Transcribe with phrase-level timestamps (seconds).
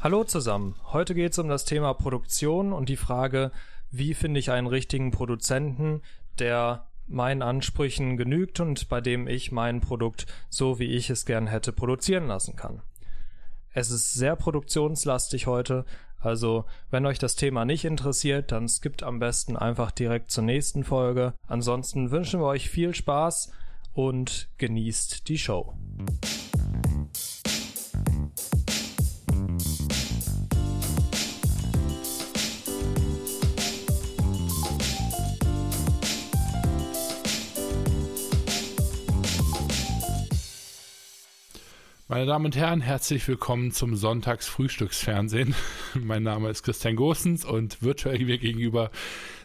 [0.00, 0.76] Hallo zusammen.
[0.92, 3.50] Heute geht es um das Thema Produktion und die Frage,
[3.90, 6.02] wie finde ich einen richtigen Produzenten,
[6.38, 11.48] der meinen Ansprüchen genügt und bei dem ich mein Produkt so wie ich es gern
[11.48, 12.80] hätte produzieren lassen kann.
[13.72, 15.84] Es ist sehr produktionslastig heute,
[16.20, 20.84] also wenn euch das Thema nicht interessiert, dann skippt am besten einfach direkt zur nächsten
[20.84, 21.34] Folge.
[21.48, 23.50] Ansonsten wünschen wir euch viel Spaß
[23.94, 25.74] und genießt die Show.
[42.10, 45.54] Meine Damen und Herren, herzlich willkommen zum Sonntagsfrühstücksfernsehen.
[45.94, 48.90] mein Name ist Christian Gosens und virtuell mir gegenüber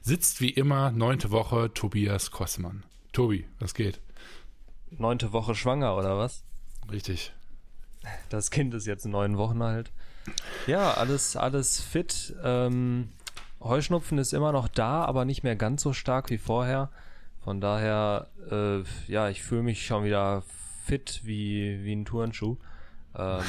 [0.02, 2.84] sitzt wie immer neunte Woche Tobias Kossmann.
[3.12, 4.00] Tobi, was geht?
[4.92, 6.46] Neunte Woche schwanger oder was?
[6.90, 7.34] Richtig.
[8.30, 9.92] Das Kind ist jetzt neun Wochen alt.
[10.66, 12.34] Ja, alles, alles fit.
[12.46, 13.10] Ähm,
[13.60, 16.92] Heuschnupfen ist immer noch da, aber nicht mehr ganz so stark wie vorher.
[17.44, 20.44] Von daher, äh, ja, ich fühle mich schon wieder
[20.84, 22.58] fit wie, wie ein Turnschuh.
[23.16, 23.44] Ähm,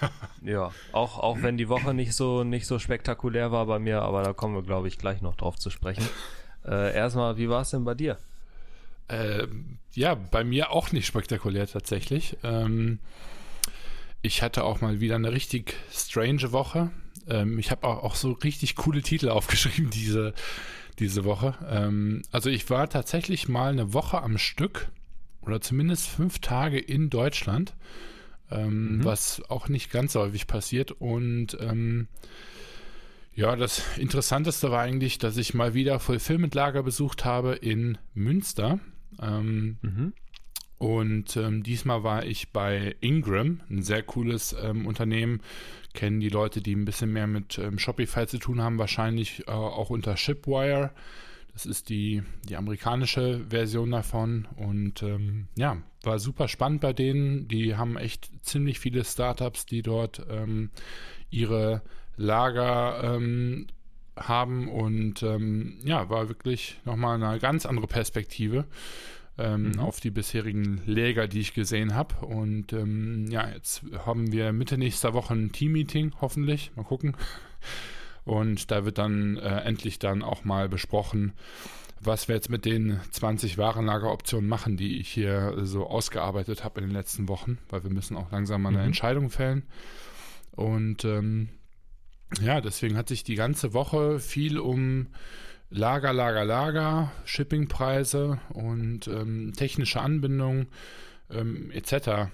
[0.42, 4.22] ja, auch, auch wenn die Woche nicht so, nicht so spektakulär war bei mir, aber
[4.22, 6.06] da kommen wir, glaube ich, gleich noch drauf zu sprechen.
[6.66, 8.16] Äh, erstmal, wie war es denn bei dir?
[9.08, 9.48] Äh,
[9.92, 12.38] ja, bei mir auch nicht spektakulär tatsächlich.
[12.42, 13.00] Ähm,
[14.22, 16.90] ich hatte auch mal wieder eine richtig strange Woche.
[17.28, 20.32] Ähm, ich habe auch, auch so richtig coole Titel aufgeschrieben diese,
[20.98, 21.54] diese Woche.
[21.68, 24.88] Ähm, also ich war tatsächlich mal eine Woche am Stück
[25.46, 27.74] oder zumindest fünf Tage in Deutschland,
[28.50, 29.04] ähm, mhm.
[29.04, 30.92] was auch nicht ganz häufig passiert.
[30.92, 32.08] Und ähm,
[33.34, 38.78] ja, das Interessanteste war eigentlich, dass ich mal wieder Fulfillment-Lager besucht habe in Münster.
[39.20, 40.12] Ähm, mhm.
[40.78, 45.40] Und ähm, diesmal war ich bei Ingram, ein sehr cooles ähm, Unternehmen.
[45.94, 49.50] Kennen die Leute, die ein bisschen mehr mit ähm, Shopify zu tun haben, wahrscheinlich äh,
[49.50, 50.90] auch unter Shipwire.
[51.54, 54.48] Das ist die, die amerikanische Version davon.
[54.56, 57.48] Und ähm, ja, war super spannend bei denen.
[57.48, 60.70] Die haben echt ziemlich viele Startups, die dort ähm,
[61.30, 61.82] ihre
[62.16, 63.68] Lager ähm,
[64.16, 64.68] haben.
[64.68, 68.66] Und ähm, ja, war wirklich nochmal eine ganz andere Perspektive.
[69.36, 69.80] Ähm, mhm.
[69.80, 72.24] auf die bisherigen Läger, die ich gesehen habe.
[72.24, 76.70] Und ähm, ja, jetzt haben wir Mitte nächster Woche ein Team-Meeting, hoffentlich.
[76.76, 77.16] Mal gucken.
[78.24, 81.32] Und da wird dann äh, endlich dann auch mal besprochen,
[82.00, 86.86] was wir jetzt mit den 20 Warenlageroptionen machen, die ich hier so ausgearbeitet habe in
[86.86, 88.86] den letzten Wochen, weil wir müssen auch langsam mal eine mhm.
[88.86, 89.64] Entscheidung fällen.
[90.52, 91.48] Und ähm,
[92.40, 95.08] ja, deswegen hat sich die ganze Woche viel um
[95.70, 100.66] Lager, Lager, Lager, Shippingpreise und ähm, technische Anbindung
[101.30, 102.30] ähm, etc.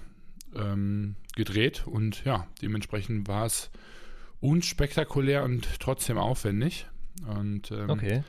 [0.55, 1.87] Ähm, gedreht.
[1.87, 3.71] Und ja, dementsprechend war es
[4.41, 6.87] unspektakulär und trotzdem aufwendig.
[7.27, 8.23] Und ähm, okay.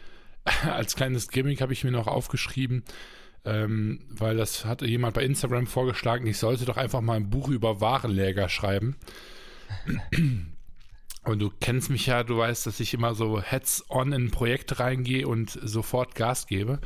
[0.63, 2.85] als kleines Gimmick habe ich mir noch aufgeschrieben,
[3.45, 7.49] ähm, weil das hatte jemand bei Instagram vorgeschlagen, ich sollte doch einfach mal ein Buch
[7.49, 8.97] über Warenläger schreiben.
[11.25, 14.81] Und du kennst mich ja, du weißt, dass ich immer so heads-on in ein Projekt
[14.81, 16.81] reingehe und sofort Gas gebe.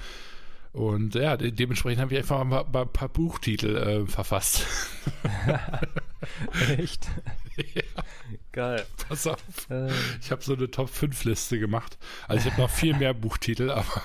[0.77, 4.67] Und ja, de dementsprechend habe ich einfach mal ein paar, paar Buchtitel äh, verfasst.
[6.77, 7.09] Echt?
[7.57, 7.83] ja.
[8.53, 8.85] Geil.
[9.09, 9.39] Pass auf.
[9.71, 9.89] Äh.
[10.21, 11.97] Ich habe so eine Top-5-Liste gemacht.
[12.29, 14.03] Also ich habe noch viel mehr Buchtitel, aber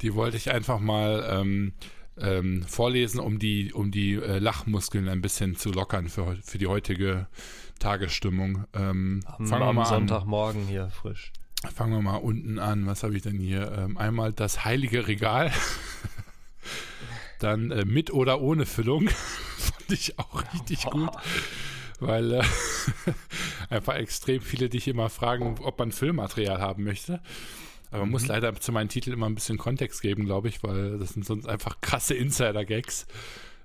[0.00, 1.74] die wollte ich einfach mal ähm,
[2.18, 6.66] ähm, vorlesen, um die, um die äh, Lachmuskeln ein bisschen zu lockern für, für die
[6.66, 7.28] heutige
[7.78, 8.64] Tagesstimmung.
[8.74, 11.32] Ähm, am, fangen wir mal Sonntagmorgen hier frisch.
[11.70, 12.86] Fangen wir mal unten an.
[12.86, 13.72] Was habe ich denn hier?
[13.72, 15.52] Ähm, einmal das heilige Regal.
[17.38, 19.08] Dann äh, mit oder ohne Füllung.
[19.58, 21.10] Fand ich auch richtig gut.
[22.00, 22.44] Weil äh,
[23.70, 27.20] einfach extrem viele dich immer fragen, ob man Füllmaterial haben möchte.
[27.90, 28.12] Aber man mhm.
[28.12, 31.24] muss leider zu meinen Titeln immer ein bisschen Kontext geben, glaube ich, weil das sind
[31.24, 33.06] sonst einfach krasse Insider-Gags.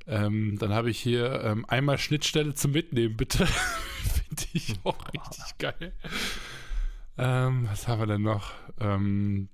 [0.06, 3.46] Ähm, dann habe ich hier ähm, einmal Schnittstelle zum Mitnehmen, bitte.
[3.48, 5.94] Finde ich auch richtig geil.
[7.18, 8.52] Ähm, was haben wir denn noch?
[8.80, 9.50] Ähm,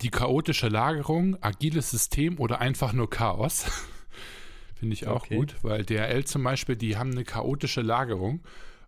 [0.00, 3.66] die chaotische Lagerung, agiles System oder einfach nur Chaos.
[4.74, 5.36] Finde ich auch okay.
[5.36, 8.42] gut, weil DRL zum Beispiel, die haben eine chaotische Lagerung.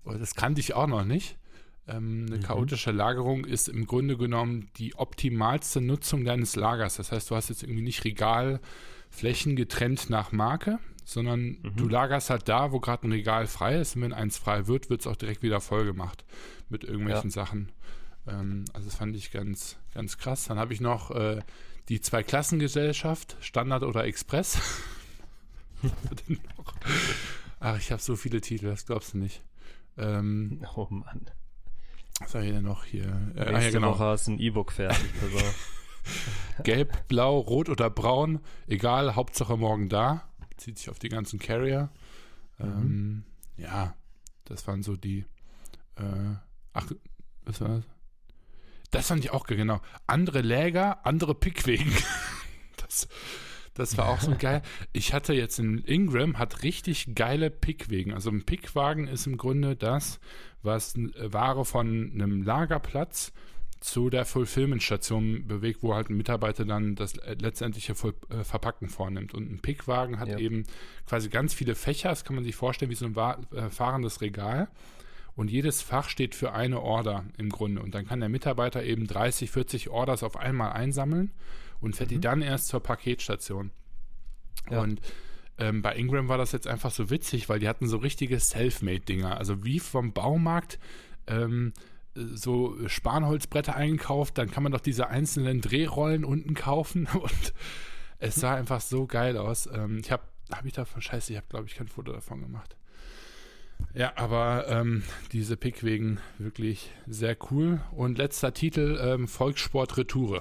[0.05, 1.39] Das kannte ich auch noch nicht.
[1.87, 2.43] Ähm, eine mhm.
[2.43, 6.97] chaotische Lagerung ist im Grunde genommen die optimalste Nutzung deines Lagers.
[6.97, 11.77] Das heißt, du hast jetzt irgendwie nicht Regalflächen getrennt nach Marke, sondern mhm.
[11.77, 13.97] du lagerst halt da, wo gerade ein Regal frei ist.
[13.97, 16.25] Und wenn eins frei wird, wird es auch direkt wieder voll gemacht
[16.71, 17.35] mit irgendwelchen ja.
[17.35, 17.71] Sachen.
[18.27, 20.47] Ähm, also das fand ich ganz, ganz krass.
[20.47, 21.41] Dann habe ich noch äh,
[21.89, 24.59] die Zwei-Klassengesellschaft, Standard oder Express.
[27.61, 29.43] Ach, ich habe so viele Titel, das glaubst du nicht.
[29.97, 31.27] Ähm, oh Mann.
[32.21, 33.07] Was sag ich denn noch hier?
[33.35, 33.91] Äh, Nächste ah, ja, genau.
[33.93, 35.11] Woche hast du ein E-Book fertig.
[35.21, 35.39] Also.
[36.63, 40.29] Gelb, blau, rot oder braun, egal, Hauptsache morgen da.
[40.57, 41.91] Zieht sich auf die ganzen Carrier.
[42.59, 42.65] Mhm.
[42.67, 43.25] Ähm,
[43.57, 43.95] ja,
[44.45, 45.25] das waren so die.
[45.97, 46.37] Äh,
[46.73, 46.91] ach,
[47.45, 47.85] was war das?
[48.95, 49.81] Das fand ich auch genau.
[50.07, 51.93] Andere Läger, andere Pickwegen.
[52.77, 53.09] das,
[53.75, 54.63] das war auch so geil.
[54.93, 58.15] Ich hatte jetzt in Ingram, hat richtig geile Pickwegen.
[58.15, 60.21] Also ein Pickwagen ist im Grunde das,
[60.63, 63.33] was Ware von einem Lagerplatz
[63.81, 69.35] zu der Fulfillment-Station bewegt, wo halt ein Mitarbeiter dann das letztendliche äh, Verpacken vornimmt.
[69.35, 70.39] Und ein Pickwagen hat ja.
[70.39, 70.65] eben
[71.07, 74.69] quasi ganz viele Fächer, das kann man sich vorstellen wie so ein äh, fahrendes Regal.
[75.37, 77.83] Und jedes Fach steht für eine Order im Grunde.
[77.83, 81.33] Und dann kann der Mitarbeiter eben 30, 40 Orders auf einmal einsammeln
[81.81, 82.15] und fährt mhm.
[82.15, 83.71] die dann erst zur Paketstation.
[84.71, 84.81] Ja.
[84.81, 85.01] Und
[85.59, 89.37] ähm, bei Ingram war das jetzt einfach so witzig, weil die hatten so richtige Selfmade-Dinger.
[89.37, 90.79] Also wie vom Baumarkt
[91.27, 91.73] ähm,
[92.15, 97.55] so Spanholzbretter eingekauft, dann kann man doch diese einzelnen Drehrollen unten kaufen und
[98.19, 99.69] es sah einfach so geil aus.
[99.73, 100.23] Ähm, ich habe,
[100.53, 102.77] habe ich davon, scheiße, ich habe glaube ich kein Foto davon gemacht.
[103.95, 107.81] Ja, aber ähm, diese Pickwegen wirklich sehr cool.
[107.93, 110.41] Und letzter Titel, ähm, Volkssport Retoure.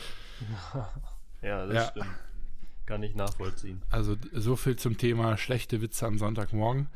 [1.42, 1.90] ja, das ja.
[1.90, 2.06] stimmt.
[2.86, 3.82] Kann ich nachvollziehen.
[3.88, 6.88] Also so viel zum Thema schlechte Witze am Sonntagmorgen.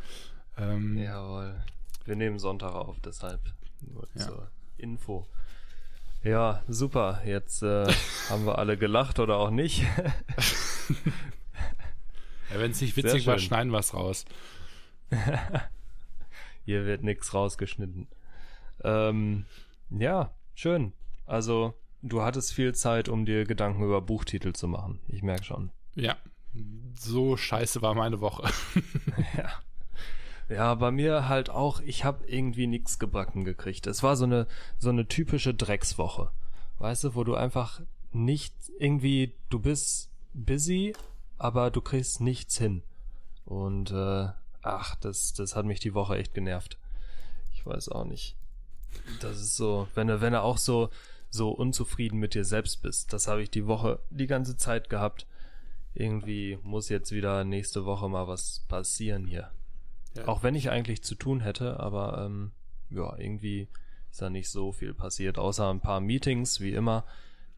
[0.58, 1.54] Ähm, Jawohl.
[2.04, 3.40] Wir nehmen Sonntag auf, deshalb
[3.80, 4.26] nur ja.
[4.26, 5.26] zur Info.
[6.24, 7.22] Ja, super.
[7.24, 7.86] Jetzt äh,
[8.28, 9.82] haben wir alle gelacht oder auch nicht.
[12.50, 14.24] ja, Wenn es nicht witzig war, schneiden wir es raus.
[16.64, 18.08] Hier wird nichts rausgeschnitten.
[18.84, 19.46] Ähm,
[19.90, 20.92] ja, schön.
[21.26, 25.00] Also, du hattest viel Zeit, um dir Gedanken über Buchtitel zu machen.
[25.08, 25.70] Ich merke schon.
[25.94, 26.16] Ja,
[26.98, 28.50] so scheiße war meine Woche.
[29.36, 29.50] ja.
[30.48, 33.86] Ja, bei mir halt auch, ich habe irgendwie nichts gebacken gekriegt.
[33.86, 34.46] Es war so eine
[34.78, 36.30] so eine typische Dreckswoche.
[36.78, 37.82] Weißt du, wo du einfach
[38.12, 40.94] nicht irgendwie du bist busy,
[41.36, 42.82] aber du kriegst nichts hin.
[43.44, 44.28] Und äh,
[44.62, 46.78] ach, das das hat mich die Woche echt genervt.
[47.52, 48.36] Ich weiß auch nicht.
[49.20, 50.90] Das ist so, wenn du wenn du auch so
[51.30, 53.12] so unzufrieden mit dir selbst bist.
[53.12, 55.26] Das habe ich die Woche die ganze Zeit gehabt.
[55.94, 59.50] Irgendwie muss jetzt wieder nächste Woche mal was passieren hier.
[60.16, 60.28] Ja.
[60.28, 62.52] Auch wenn ich eigentlich zu tun hätte, aber ähm,
[62.90, 63.68] ja, irgendwie
[64.10, 67.04] ist da nicht so viel passiert, außer ein paar Meetings, wie immer,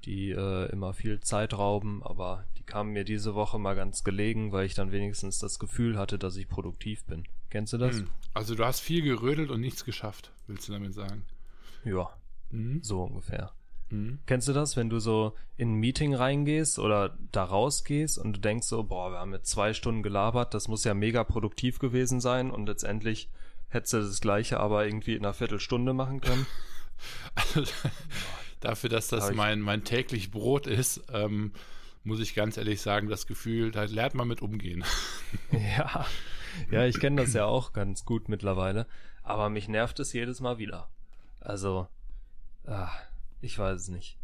[0.04, 4.64] die äh, immer viel Zeit rauben, aber kamen mir diese Woche mal ganz gelegen, weil
[4.64, 7.24] ich dann wenigstens das Gefühl hatte, dass ich produktiv bin.
[7.50, 7.98] Kennst du das?
[7.98, 8.08] Hm.
[8.32, 11.24] Also du hast viel gerödelt und nichts geschafft, willst du damit sagen?
[11.84, 12.10] Ja,
[12.50, 12.82] mhm.
[12.82, 13.52] so ungefähr.
[13.90, 14.20] Mhm.
[14.26, 18.40] Kennst du das, wenn du so in ein Meeting reingehst oder da rausgehst und du
[18.40, 22.20] denkst so, boah, wir haben jetzt zwei Stunden gelabert, das muss ja mega produktiv gewesen
[22.20, 23.28] sein und letztendlich
[23.68, 26.46] hättest du das gleiche aber irgendwie in einer Viertelstunde machen können?
[27.34, 27.62] Also,
[28.60, 31.52] dafür, dass das mein, mein täglich Brot ist, ähm,
[32.04, 34.84] muss ich ganz ehrlich sagen, das Gefühl, da lernt man mit umgehen.
[35.52, 36.06] Ja,
[36.72, 38.86] ja, ich kenne das ja auch ganz gut mittlerweile,
[39.22, 40.88] aber mich nervt es jedes Mal wieder.
[41.40, 41.86] Also,
[42.66, 42.90] ah,
[43.40, 44.18] ich weiß es nicht.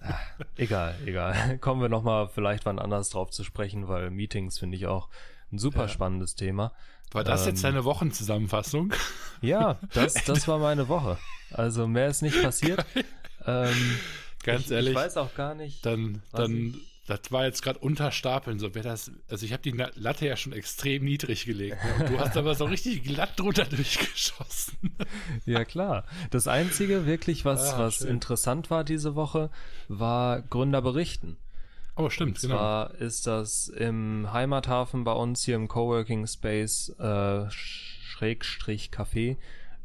[0.00, 0.14] Ah,
[0.56, 1.58] egal, egal.
[1.60, 5.08] Kommen wir nochmal vielleicht wann anders drauf zu sprechen, weil Meetings finde ich auch
[5.50, 5.88] ein super ja.
[5.88, 6.72] spannendes Thema.
[7.12, 8.92] War das ähm, jetzt deine Wochenzusammenfassung?
[9.40, 11.18] Ja, das, das war meine Woche.
[11.50, 12.84] Also mehr ist nicht passiert.
[13.44, 13.98] Ähm,
[14.42, 14.90] Ganz ich, ehrlich.
[14.90, 15.84] Ich weiß auch gar nicht.
[15.84, 18.58] Dann, dann das war jetzt gerade unter Stapeln.
[18.58, 21.78] So, wer das, also ich habe die Latte ja schon extrem niedrig gelegt.
[21.84, 22.08] Ne?
[22.10, 24.96] du hast aber so richtig glatt drunter durchgeschossen.
[25.44, 26.04] ja, klar.
[26.30, 29.50] Das Einzige wirklich, was, ah, was interessant war diese Woche,
[29.88, 31.38] war Gründerberichten.
[31.96, 33.04] Oh, stimmt, Und zwar genau.
[33.04, 39.36] ist das im Heimathafen bei uns hier im Coworking Space äh, Schrägstrich Café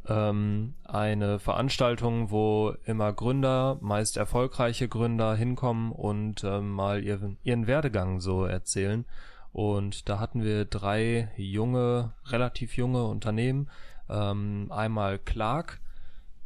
[0.08, 7.66] ähm, eine Veranstaltung, wo immer Gründer, meist erfolgreiche Gründer hinkommen und ähm, mal ihren, ihren
[7.66, 9.04] Werdegang so erzählen.
[9.52, 13.68] Und da hatten wir drei junge, relativ junge Unternehmen.
[14.08, 15.80] Ähm, einmal Clark,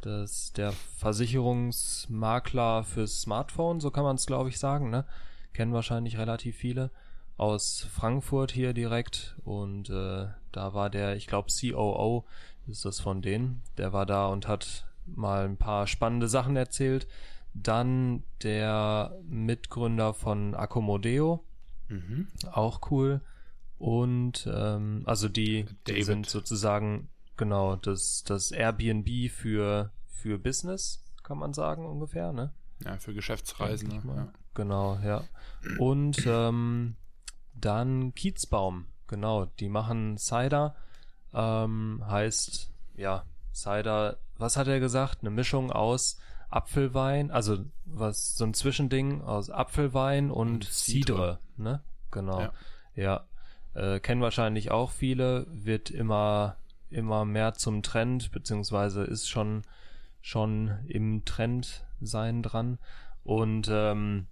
[0.01, 5.05] das ist der Versicherungsmakler fürs Smartphone, so kann man es glaube ich sagen, ne?
[5.53, 6.89] Kennen wahrscheinlich relativ viele
[7.37, 12.25] aus Frankfurt hier direkt und äh, da war der, ich glaube, COO
[12.67, 13.61] ist das von denen.
[13.77, 17.07] Der war da und hat mal ein paar spannende Sachen erzählt.
[17.53, 21.43] Dann der Mitgründer von Accomodeo.
[21.89, 22.27] Mhm.
[22.51, 23.21] Auch cool.
[23.77, 31.37] Und ähm, also die, die sind sozusagen genau das, das Airbnb für, für Business, kann
[31.37, 32.53] man sagen, ungefähr, ne?
[32.83, 33.91] Ja, für Geschäftsreisen.
[33.91, 34.31] Ja.
[34.53, 35.23] Genau, ja.
[35.79, 36.95] Und ähm,
[37.53, 40.75] dann Kiezbaum, genau, die machen Cider
[41.33, 45.19] Ähm, heißt, ja, Cider, was hat er gesagt?
[45.21, 46.17] Eine Mischung aus
[46.49, 51.81] Apfelwein, also was so ein Zwischending aus Apfelwein und, und Cidre, ne?
[52.11, 52.41] Genau.
[52.41, 52.53] Ja.
[52.95, 53.25] ja.
[53.73, 56.57] Äh, kennen wahrscheinlich auch viele, wird immer
[56.93, 59.63] immer mehr zum Trend, beziehungsweise ist schon
[60.21, 62.77] schon im Trend sein dran.
[63.23, 64.27] Und ähm,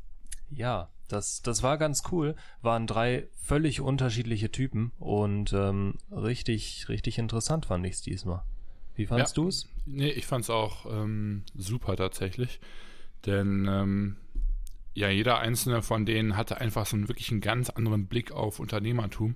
[0.52, 2.36] ja, das, das war ganz cool.
[2.62, 8.44] Waren drei völlig unterschiedliche Typen und ähm, richtig, richtig interessant fand ich es diesmal.
[8.96, 9.68] Wie fandest ja, du es?
[9.86, 12.60] Nee, ich fand es auch ähm, super tatsächlich.
[13.26, 14.18] Denn ähm,
[14.94, 18.60] ja, jeder einzelne von denen hatte einfach so einen wirklich einen ganz anderen Blick auf
[18.60, 19.36] Unternehmertum.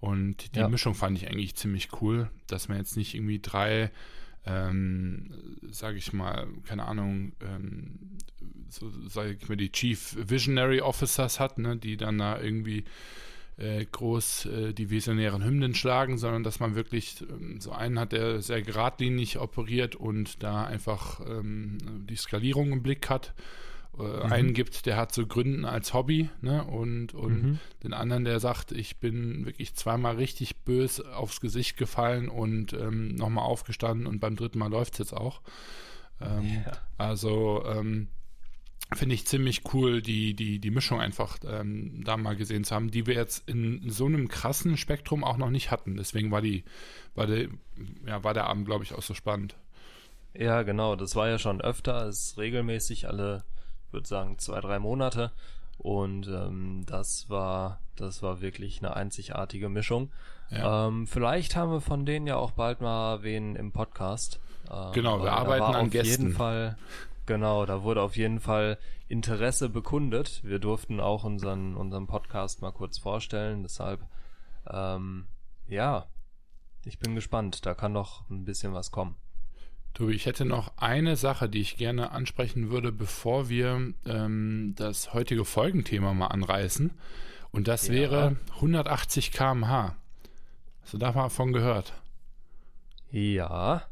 [0.00, 0.68] Und die ja.
[0.68, 3.90] Mischung fand ich eigentlich ziemlich cool, dass man jetzt nicht irgendwie drei,
[4.44, 5.30] ähm,
[5.70, 8.18] sage ich mal, keine Ahnung, ähm,
[8.68, 12.84] so sage ich mal, die Chief Visionary Officers hat, ne, die dann da irgendwie
[13.58, 18.12] äh, groß äh, die visionären Hymnen schlagen, sondern dass man wirklich ähm, so einen hat,
[18.12, 23.34] der sehr geradlinig operiert und da einfach ähm, die Skalierung im Blick hat.
[23.98, 24.32] Äh, mhm.
[24.32, 26.64] Einen gibt, der hat so Gründen als Hobby, ne?
[26.64, 27.58] Und, und mhm.
[27.82, 33.14] den anderen, der sagt, ich bin wirklich zweimal richtig bös aufs Gesicht gefallen und ähm,
[33.14, 35.42] nochmal aufgestanden und beim dritten Mal läuft es jetzt auch.
[36.20, 36.72] Ähm, ja.
[36.98, 38.08] Also ähm,
[38.94, 42.90] finde ich ziemlich cool, die, die, die Mischung einfach ähm, da mal gesehen zu haben,
[42.90, 45.96] die wir jetzt in so einem krassen Spektrum auch noch nicht hatten.
[45.96, 46.64] Deswegen war die,
[47.14, 47.48] war der,
[48.06, 49.56] ja, war der Abend, glaube ich, auch so spannend.
[50.34, 53.44] Ja, genau, das war ja schon öfter, es ist regelmäßig alle,
[53.92, 55.32] würde sagen, zwei, drei Monate.
[55.78, 60.10] Und ähm, das war, das war wirklich eine einzigartige Mischung.
[60.50, 60.88] Ja.
[60.88, 64.38] Ähm, vielleicht haben wir von denen ja auch bald mal wen im Podcast.
[64.70, 66.12] Ähm, genau, wir arbeiten an auf Gästen.
[66.12, 66.76] Auf jeden Fall
[67.26, 70.42] Genau, da wurde auf jeden Fall Interesse bekundet.
[70.44, 73.62] Wir durften auch unseren, unseren Podcast mal kurz vorstellen.
[73.62, 74.00] Deshalb,
[74.68, 75.26] ähm,
[75.68, 76.06] ja,
[76.84, 77.64] ich bin gespannt.
[77.64, 79.16] Da kann noch ein bisschen was kommen.
[79.94, 85.12] Tobi, ich hätte noch eine Sache, die ich gerne ansprechen würde, bevor wir ähm, das
[85.12, 86.92] heutige Folgenthema mal anreißen.
[87.50, 87.94] Und das ja.
[87.94, 89.96] wäre 180 km/h.
[90.82, 91.92] Hast du davon gehört?
[93.10, 93.82] Ja.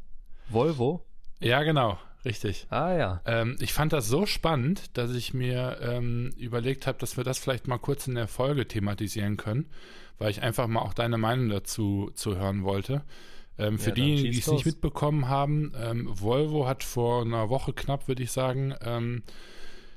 [0.48, 1.04] Volvo?
[1.38, 1.98] Ja, genau.
[2.24, 2.66] Richtig.
[2.70, 3.20] Ah ja.
[3.24, 7.38] Ähm, ich fand das so spannend, dass ich mir ähm, überlegt habe, dass wir das
[7.38, 9.66] vielleicht mal kurz in der Folge thematisieren können,
[10.18, 13.02] weil ich einfach mal auch deine Meinung dazu zu hören wollte.
[13.58, 17.72] Ähm, für ja, diejenigen, die es nicht mitbekommen haben, ähm, Volvo hat vor einer Woche
[17.72, 19.22] knapp, würde ich sagen, ähm,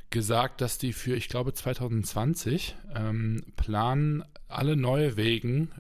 [0.09, 5.71] gesagt, dass die für, ich glaube, 2020 ähm, planen, alle neue Wegen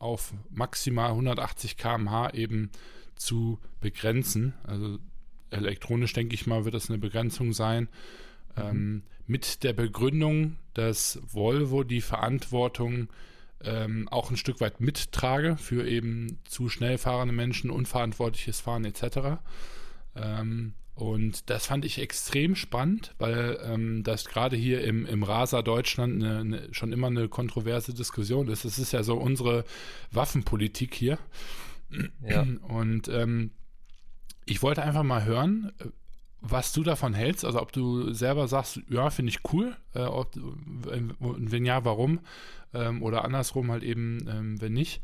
[0.00, 2.70] auf maximal 180 km/h eben
[3.14, 4.54] zu begrenzen.
[4.64, 4.98] Also
[5.50, 7.88] elektronisch, denke ich mal, wird das eine Begrenzung sein.
[8.56, 8.62] Mhm.
[8.62, 13.08] Ähm, mit der Begründung, dass Volvo die Verantwortung
[13.64, 19.40] ähm, auch ein Stück weit mittrage für eben zu schnell fahrende Menschen, unverantwortliches Fahren etc.
[20.16, 25.62] Ähm, und das fand ich extrem spannend, weil ähm, das gerade hier im, im Rasa
[25.62, 28.64] Deutschland eine, eine, schon immer eine kontroverse Diskussion ist.
[28.64, 29.64] Das ist ja so unsere
[30.10, 31.18] Waffenpolitik hier.
[32.22, 32.46] Ja.
[32.68, 33.50] Und ähm,
[34.44, 35.72] ich wollte einfach mal hören,
[36.40, 37.44] was du davon hältst.
[37.44, 39.76] Also ob du selber sagst, ja, finde ich cool.
[39.94, 42.20] Äh, ob, wenn ja, warum?
[42.72, 45.02] Ähm, oder andersrum halt eben, ähm, wenn nicht.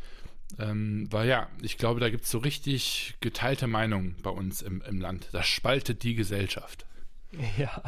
[0.58, 4.80] Ähm, weil ja, ich glaube, da gibt es so richtig geteilte Meinungen bei uns im,
[4.82, 5.28] im Land.
[5.32, 6.86] Das spaltet die Gesellschaft.
[7.58, 7.82] Ja,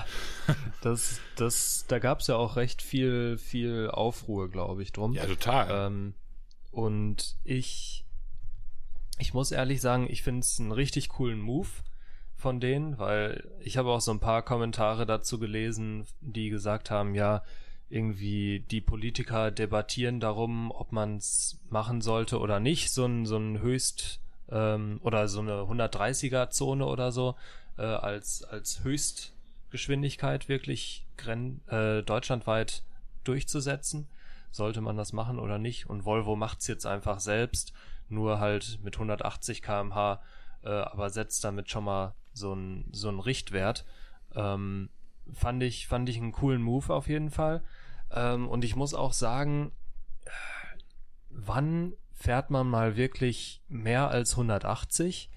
[0.82, 5.14] das, das, da gab es ja auch recht viel, viel Aufruhr, glaube ich, drum.
[5.14, 5.86] Ja, total.
[5.86, 6.14] Ähm,
[6.70, 8.04] und ich,
[9.18, 11.68] ich muss ehrlich sagen, ich finde es einen richtig coolen Move
[12.38, 17.14] von denen, weil ich habe auch so ein paar Kommentare dazu gelesen, die gesagt haben,
[17.14, 17.42] ja,
[17.90, 23.38] irgendwie die Politiker debattieren darum, ob man es machen sollte oder nicht, so ein, so
[23.38, 27.34] ein Höchst ähm, oder so eine 130er Zone oder so
[27.76, 32.84] äh, als, als Höchstgeschwindigkeit wirklich gren äh, deutschlandweit
[33.24, 34.06] durchzusetzen.
[34.50, 35.90] Sollte man das machen oder nicht?
[35.90, 37.72] Und Volvo macht's jetzt einfach selbst
[38.08, 40.20] nur halt mit 180 km/h,
[40.68, 43.84] äh, aber setzt damit schon mal so einen so einen Richtwert.
[44.34, 44.90] Ähm,
[45.32, 47.62] fand ich fand ich einen coolen Move auf jeden Fall.
[48.10, 49.72] Ähm, und ich muss auch sagen,
[51.30, 55.30] wann fährt man mal wirklich mehr als 180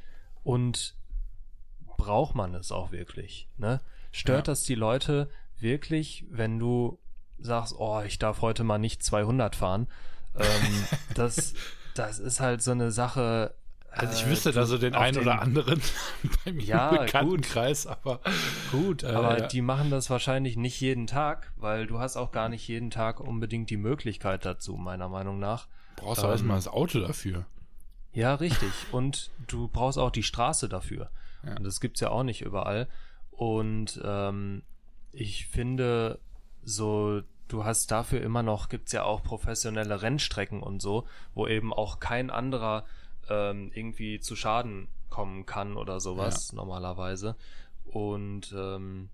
[0.43, 0.95] und
[1.97, 3.47] braucht man es auch wirklich?
[3.57, 3.79] Ne?
[4.11, 4.51] Stört ja.
[4.51, 6.99] das die Leute wirklich, wenn du
[7.37, 9.87] sagst, oh, ich darf heute mal nicht 200 fahren?
[10.35, 11.53] Ähm, das
[11.93, 13.55] das ist halt so eine Sache.
[13.91, 15.81] Also ich wüsste äh, da so den einen den, oder anderen
[16.45, 18.21] bei mir ja, im Bekanntenkreis, aber
[18.71, 19.47] gut, äh, aber ja.
[19.47, 23.19] die machen das wahrscheinlich nicht jeden Tag, weil du hast auch gar nicht jeden Tag
[23.19, 25.67] unbedingt die Möglichkeit dazu, meiner Meinung nach.
[25.97, 27.45] Brauchst du ähm, erstmal das Auto dafür.
[28.13, 28.71] Ja, richtig.
[28.91, 31.09] Und du brauchst auch die Straße dafür.
[31.45, 31.57] Ja.
[31.57, 32.87] Und das gibt's ja auch nicht überall.
[33.31, 34.63] Und ähm,
[35.11, 36.19] ich finde,
[36.63, 41.73] so, du hast dafür immer noch, gibt's ja auch professionelle Rennstrecken und so, wo eben
[41.73, 42.85] auch kein anderer
[43.29, 46.55] ähm, irgendwie zu Schaden kommen kann oder sowas, ja.
[46.55, 47.35] normalerweise.
[47.85, 49.09] Und ähm,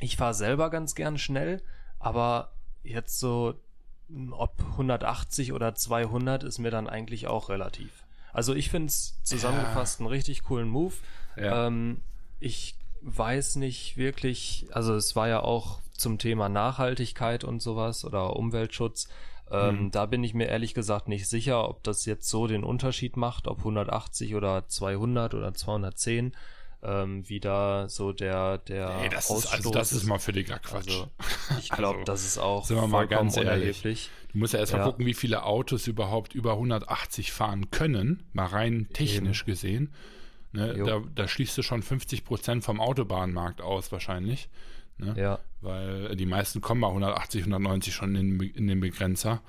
[0.00, 1.62] ich fahre selber ganz gern schnell,
[1.98, 3.54] aber jetzt so,
[4.30, 8.04] ob 180 oder 200 ist mir dann eigentlich auch relativ.
[8.32, 10.06] Also ich finde es zusammengefasst ja.
[10.06, 10.94] einen richtig coolen Move.
[11.36, 11.66] Ja.
[11.66, 12.00] Ähm,
[12.40, 18.36] ich weiß nicht wirklich, also es war ja auch zum Thema Nachhaltigkeit und sowas oder
[18.36, 19.08] Umweltschutz.
[19.54, 19.90] Ähm, mhm.
[19.90, 23.46] Da bin ich mir ehrlich gesagt nicht sicher, ob das jetzt so den Unterschied macht,
[23.46, 26.32] ob 180 oder 200 oder 210
[26.84, 30.58] ähm, wie da so der der nee, das Ausstoß ist, also das ist mal völliger
[30.58, 30.88] Quatsch.
[30.88, 31.08] Also,
[31.58, 34.10] ich glaube, also, das ist auch sind wir mal ganz ehrlich.
[34.32, 34.78] Du musst ja erst ja.
[34.78, 39.46] mal gucken, wie viele Autos überhaupt über 180 fahren können, mal rein technisch Eben.
[39.46, 39.92] gesehen.
[40.52, 44.48] Ne, da, da, schließt du schon 50 Prozent vom Autobahnmarkt aus wahrscheinlich.
[44.98, 45.14] Ne?
[45.16, 45.38] Ja.
[45.60, 49.42] Weil die meisten kommen bei 180, 190 schon in, in den Begrenzer.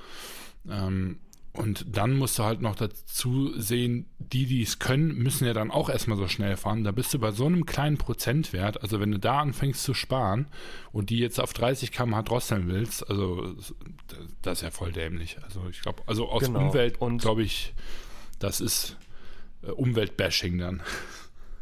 [0.70, 1.20] Ähm,
[1.58, 5.72] und dann musst du halt noch dazu sehen, die, die es können, müssen ja dann
[5.72, 6.84] auch erstmal so schnell fahren.
[6.84, 10.48] Da bist du bei so einem kleinen Prozentwert, also wenn du da anfängst zu sparen
[10.92, 13.56] und die jetzt auf 30 km/h drosseln willst, also
[14.42, 15.38] das ist ja voll dämlich.
[15.44, 16.68] Also ich glaube, also aus genau.
[16.68, 17.74] Umwelt, glaube ich,
[18.40, 18.98] das ist
[19.64, 20.82] äh, Umweltbashing dann.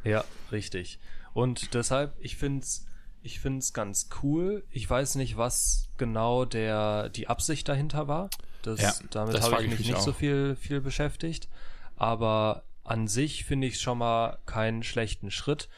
[0.04, 1.00] Ja, richtig.
[1.34, 2.86] Und deshalb, ich finde es
[3.24, 4.64] ich find's ganz cool.
[4.70, 8.30] Ich weiß nicht, was genau der, die Absicht dahinter war.
[8.62, 10.02] Das, ja, damit habe ich mich nicht auch.
[10.02, 11.48] so viel, viel beschäftigt.
[11.96, 15.70] Aber an sich finde ich schon mal keinen schlechten Schritt.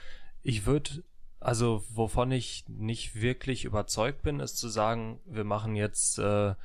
[0.41, 1.03] Ich würde,
[1.39, 6.55] also wovon ich nicht wirklich überzeugt bin, ist zu sagen, wir machen jetzt äh,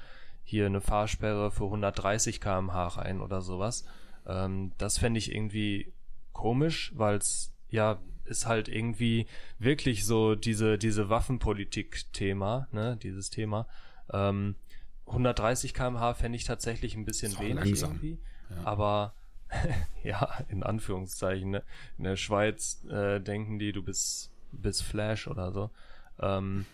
[0.45, 3.85] hier eine Fahrsperre für 130 km/h rein oder sowas.
[4.27, 5.93] Ähm, das fände ich irgendwie
[6.33, 7.99] komisch, weil es ja
[8.31, 9.27] ist halt irgendwie
[9.59, 13.67] wirklich so diese diese Waffenpolitik-Thema, ne, dieses Thema.
[14.13, 14.55] Ähm,
[15.07, 17.91] 130 km/h fände ich tatsächlich ein bisschen wenig langsam.
[17.91, 18.19] irgendwie.
[18.51, 18.57] Ja.
[18.65, 19.15] Aber
[20.05, 21.51] ja, in Anführungszeichen.
[21.51, 21.63] Ne?
[21.99, 25.71] In der Schweiz äh, denken die, du bist, bist Flash oder so.
[26.21, 26.67] Ähm,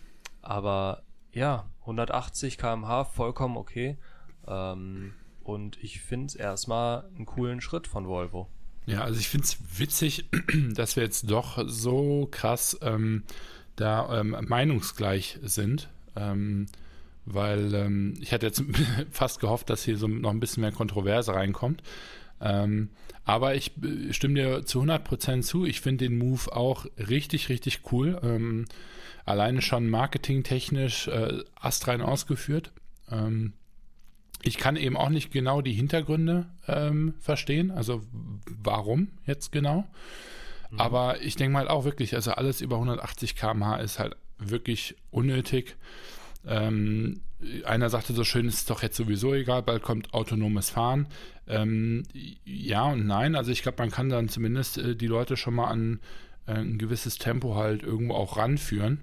[0.42, 3.98] aber ja, 180 km/h vollkommen okay.
[4.46, 8.48] Ähm, und ich finde es erstmal einen coolen Schritt von Volvo.
[8.86, 10.26] Ja, also ich finde es witzig,
[10.74, 13.24] dass wir jetzt doch so krass ähm,
[13.74, 15.88] da ähm, meinungsgleich sind.
[16.14, 16.66] Ähm,
[17.26, 18.62] weil ähm, ich hatte jetzt
[19.10, 21.82] fast gehofft, dass hier so noch ein bisschen mehr Kontroverse reinkommt.
[22.40, 22.90] Ähm,
[23.24, 25.66] aber ich äh, stimme dir zu 100% zu.
[25.66, 28.20] Ich finde den Move auch richtig, richtig cool.
[28.22, 28.66] Ähm,
[29.24, 32.72] alleine schon marketingtechnisch äh, astrein ausgeführt.
[33.10, 33.52] Ähm,
[34.46, 38.02] ich kann eben auch nicht genau die Hintergründe ähm, verstehen, also
[38.62, 39.84] warum jetzt genau.
[40.70, 40.80] Mhm.
[40.80, 45.76] Aber ich denke mal auch wirklich, also alles über 180 km/h ist halt wirklich unnötig.
[46.46, 47.20] Ähm,
[47.64, 51.08] einer sagte so schön, ist doch jetzt sowieso egal, bald kommt autonomes Fahren.
[51.46, 52.04] Ähm,
[52.44, 55.68] ja und nein, also ich glaube, man kann dann zumindest äh, die Leute schon mal
[55.68, 56.00] an
[56.46, 59.00] äh, ein gewisses Tempo halt irgendwo auch ranführen.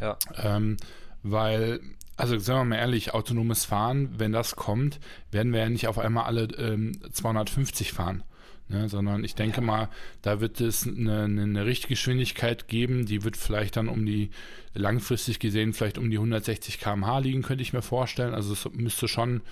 [0.00, 0.18] Ja.
[0.36, 0.76] Ähm,
[1.22, 1.80] weil,
[2.16, 5.00] also sagen wir mal ehrlich, autonomes Fahren, wenn das kommt,
[5.30, 8.22] werden wir ja nicht auf einmal alle ähm, 250 fahren.
[8.68, 9.62] Ne, sondern ich denke ja.
[9.62, 9.88] mal,
[10.22, 14.30] da wird es eine, eine, Richtgeschwindigkeit geben, die wird vielleicht dann um die,
[14.76, 18.34] langfristig gesehen, vielleicht um die 160 km/h liegen, könnte ich mir vorstellen.
[18.34, 19.42] Also es müsste schon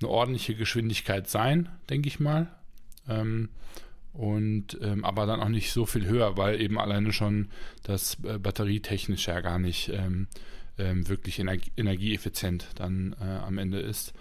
[0.00, 2.48] eine ordentliche Geschwindigkeit sein, denke ich mal.
[3.08, 3.50] Ähm,
[4.12, 7.48] und ähm, aber dann auch nicht so viel höher, weil eben alleine schon
[7.84, 10.26] das äh, batterietechnisch ja gar nicht ähm,
[10.80, 14.12] ähm wirklich ener energieeffizient dann äh, am Ende ist.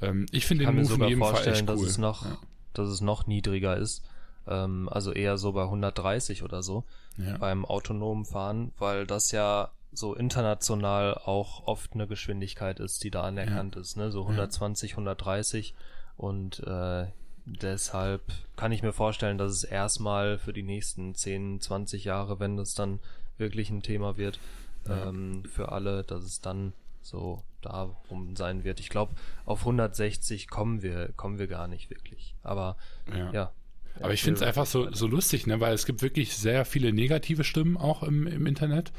[0.00, 1.66] Ähm, ich finde den Move in jedem Fall echt cool.
[1.66, 2.38] Dass es noch ja
[2.74, 4.04] dass es noch niedriger ist.
[4.46, 6.84] Ähm, also eher so bei 130 oder so
[7.16, 7.36] ja.
[7.38, 13.22] beim autonomen Fahren, weil das ja so international auch oft eine Geschwindigkeit ist, die da
[13.22, 13.80] anerkannt ja.
[13.80, 14.12] ist, ne?
[14.12, 14.94] So 120, ja.
[14.94, 15.74] 130
[16.16, 17.06] und äh,
[17.44, 18.22] deshalb
[18.54, 22.74] kann ich mir vorstellen, dass es erstmal für die nächsten 10, 20 Jahre, wenn das
[22.74, 23.00] dann
[23.36, 24.38] wirklich ein Thema wird,
[24.88, 25.08] ja.
[25.08, 28.80] ähm, für alle, dass es dann so darum sein wird.
[28.80, 29.14] Ich glaube,
[29.44, 32.34] auf 160 kommen wir, kommen wir gar nicht wirklich.
[32.42, 32.76] Aber
[33.14, 33.32] ja.
[33.32, 33.52] ja
[34.00, 35.60] aber ich finde es einfach so, so lustig, ne?
[35.60, 38.92] weil es gibt wirklich sehr viele negative Stimmen auch im, im Internet.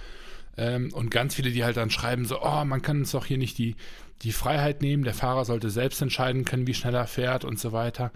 [0.57, 3.37] Ähm, und ganz viele, die halt dann schreiben, so, oh, man kann uns doch hier
[3.37, 3.75] nicht die,
[4.21, 7.71] die Freiheit nehmen, der Fahrer sollte selbst entscheiden können, wie schnell er fährt und so
[7.71, 8.11] weiter.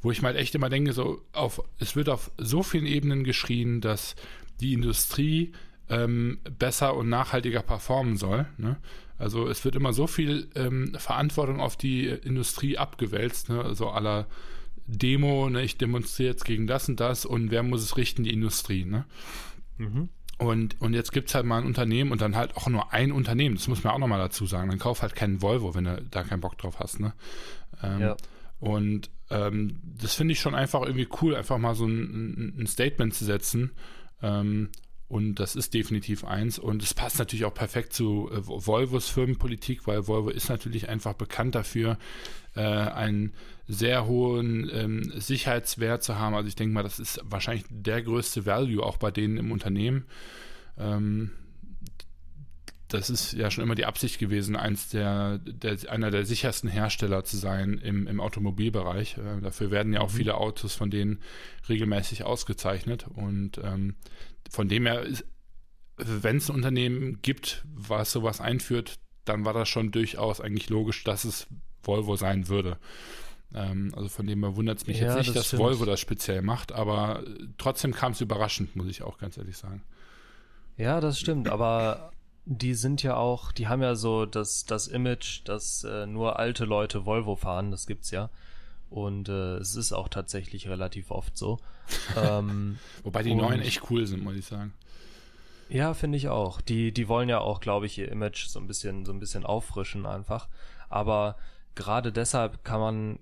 [0.00, 3.24] Wo ich mal halt echt immer denke, so, auf, es wird auf so vielen Ebenen
[3.24, 4.16] geschrien, dass
[4.60, 5.52] die Industrie
[5.88, 8.46] ähm, besser und nachhaltiger performen soll.
[8.56, 8.76] Ne?
[9.18, 13.62] Also es wird immer so viel ähm, Verantwortung auf die Industrie abgewälzt, ne?
[13.62, 14.26] also aller
[14.86, 18.24] Demo, ne, ich demonstriere jetzt gegen das und das und wer muss es richten?
[18.24, 18.84] Die Industrie.
[18.84, 19.06] Ne?
[19.78, 20.08] Mhm.
[20.38, 23.12] Und, und jetzt gibt es halt mal ein Unternehmen und dann halt auch nur ein
[23.12, 23.54] Unternehmen.
[23.54, 24.68] Das muss man auch nochmal dazu sagen.
[24.68, 27.00] Dann kauf halt keinen Volvo, wenn du da keinen Bock drauf hast.
[27.00, 27.14] Ne?
[27.82, 28.16] Ähm, ja.
[28.58, 33.14] Und ähm, das finde ich schon einfach irgendwie cool, einfach mal so ein, ein Statement
[33.14, 33.72] zu setzen.
[34.22, 34.70] Ähm,
[35.14, 36.58] und das ist definitiv eins.
[36.58, 41.12] Und es passt natürlich auch perfekt zu äh, Volvos Firmenpolitik, weil Volvo ist natürlich einfach
[41.12, 41.98] bekannt dafür,
[42.56, 43.32] äh, einen
[43.68, 46.34] sehr hohen ähm, Sicherheitswert zu haben.
[46.34, 50.04] Also ich denke mal, das ist wahrscheinlich der größte Value auch bei denen im Unternehmen.
[50.78, 51.30] Ähm,
[52.94, 57.24] das ist ja schon immer die Absicht gewesen, eins der, der einer der sichersten Hersteller
[57.24, 59.18] zu sein im, im Automobilbereich.
[59.18, 60.16] Äh, dafür werden ja auch mhm.
[60.16, 61.20] viele Autos von denen
[61.68, 63.06] regelmäßig ausgezeichnet.
[63.14, 63.96] Und ähm,
[64.48, 65.04] von dem her,
[65.96, 71.02] wenn es ein Unternehmen gibt, was sowas einführt, dann war das schon durchaus eigentlich logisch,
[71.02, 71.46] dass es
[71.82, 72.78] Volvo sein würde.
[73.52, 75.62] Ähm, also von dem her wundert es mich ja, jetzt nicht, das dass stimmt.
[75.62, 77.24] Volvo das speziell macht, aber
[77.58, 79.82] trotzdem kam es überraschend, muss ich auch ganz ehrlich sagen.
[80.76, 82.12] Ja, das stimmt, aber
[82.46, 86.64] die sind ja auch, die haben ja so das, das Image, dass äh, nur alte
[86.64, 88.30] Leute Volvo fahren, das gibt's ja.
[88.90, 91.58] Und äh, es ist auch tatsächlich relativ oft so.
[92.16, 94.72] ähm, Wobei die neuen echt cool sind, muss ich sagen.
[95.68, 96.60] Ja, finde ich auch.
[96.60, 99.44] Die, die wollen ja auch, glaube ich, ihr Image so ein bisschen, so ein bisschen
[99.46, 100.48] auffrischen einfach.
[100.90, 101.36] Aber
[101.74, 103.18] gerade deshalb kann man,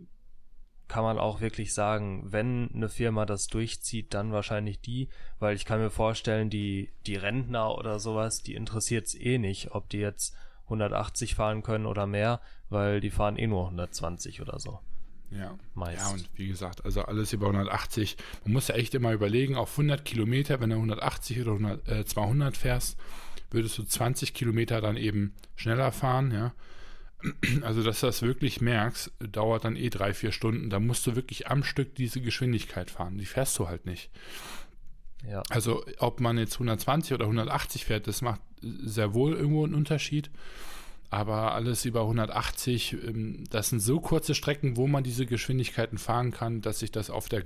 [0.92, 5.64] kann man auch wirklich sagen, wenn eine Firma das durchzieht, dann wahrscheinlich die, weil ich
[5.64, 10.00] kann mir vorstellen, die, die Rentner oder sowas, die interessiert es eh nicht, ob die
[10.00, 14.80] jetzt 180 fahren können oder mehr, weil die fahren eh nur 120 oder so.
[15.30, 16.02] Ja, meist.
[16.02, 18.18] Ja, und wie gesagt, also alles über 180.
[18.44, 22.04] Man muss ja echt immer überlegen, auf 100 Kilometer, wenn du 180 oder 100, äh,
[22.04, 22.98] 200 fährst,
[23.50, 26.52] würdest du 20 Kilometer dann eben schneller fahren, ja.
[27.62, 30.70] Also, dass du das wirklich merkst, dauert dann eh drei, vier Stunden.
[30.70, 33.18] Da musst du wirklich am Stück diese Geschwindigkeit fahren.
[33.18, 34.10] Die fährst du halt nicht.
[35.28, 35.42] Ja.
[35.50, 40.30] Also, ob man jetzt 120 oder 180 fährt, das macht sehr wohl irgendwo einen Unterschied
[41.12, 46.30] aber alles über 180, ähm, das sind so kurze Strecken, wo man diese Geschwindigkeiten fahren
[46.30, 47.42] kann, dass sich das auf der,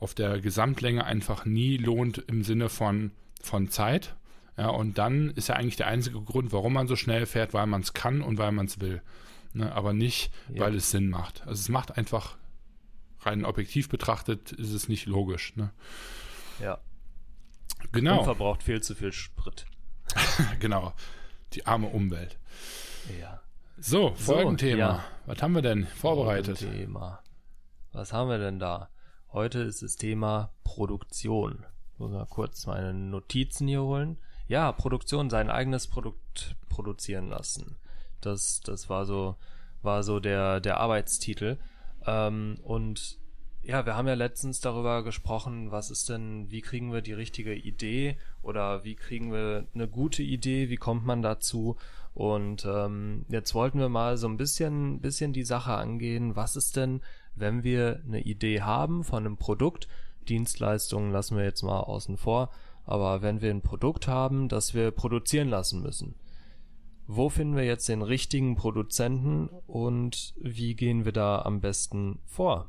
[0.00, 3.10] auf der Gesamtlänge einfach nie lohnt im Sinne von,
[3.42, 4.16] von Zeit.
[4.56, 7.66] Ja, und dann ist ja eigentlich der einzige Grund, warum man so schnell fährt, weil
[7.66, 9.02] man es kann und weil man es will.
[9.52, 10.62] Ne, aber nicht, ja.
[10.62, 11.42] weil es Sinn macht.
[11.46, 12.36] Also es macht einfach,
[13.20, 15.56] rein objektiv betrachtet, ist es nicht logisch.
[15.56, 15.72] Ne?
[16.60, 16.78] Ja.
[17.92, 18.18] Genau.
[18.18, 19.66] Und verbraucht viel zu viel Sprit.
[20.60, 20.92] genau.
[21.52, 22.38] Die arme Umwelt.
[23.20, 23.42] Ja.
[23.78, 24.76] So, Folgenthema.
[24.76, 25.04] So, ja.
[25.26, 26.58] Was haben wir denn vorbereitet?
[26.58, 27.22] Folgenthema.
[27.92, 28.90] Was haben wir denn da?
[29.32, 31.64] Heute ist das Thema Produktion.
[31.92, 34.18] Ich muss mal kurz meine Notizen hier holen.
[34.48, 37.76] Ja, Produktion, sein eigenes Produkt produzieren lassen.
[38.20, 39.36] Das, das war so,
[39.82, 41.58] war so der, der Arbeitstitel.
[42.06, 43.18] Ähm, und
[43.62, 47.54] ja, wir haben ja letztens darüber gesprochen, was ist denn, wie kriegen wir die richtige
[47.54, 51.76] Idee oder wie kriegen wir eine gute Idee, wie kommt man dazu?
[52.14, 56.36] Und ähm, jetzt wollten wir mal so ein bisschen, bisschen die Sache angehen.
[56.36, 57.02] Was ist denn,
[57.34, 59.88] wenn wir eine Idee haben von einem Produkt?
[60.28, 62.50] Dienstleistungen lassen wir jetzt mal außen vor.
[62.86, 66.14] Aber wenn wir ein Produkt haben, das wir produzieren lassen müssen,
[67.08, 72.68] wo finden wir jetzt den richtigen Produzenten und wie gehen wir da am besten vor?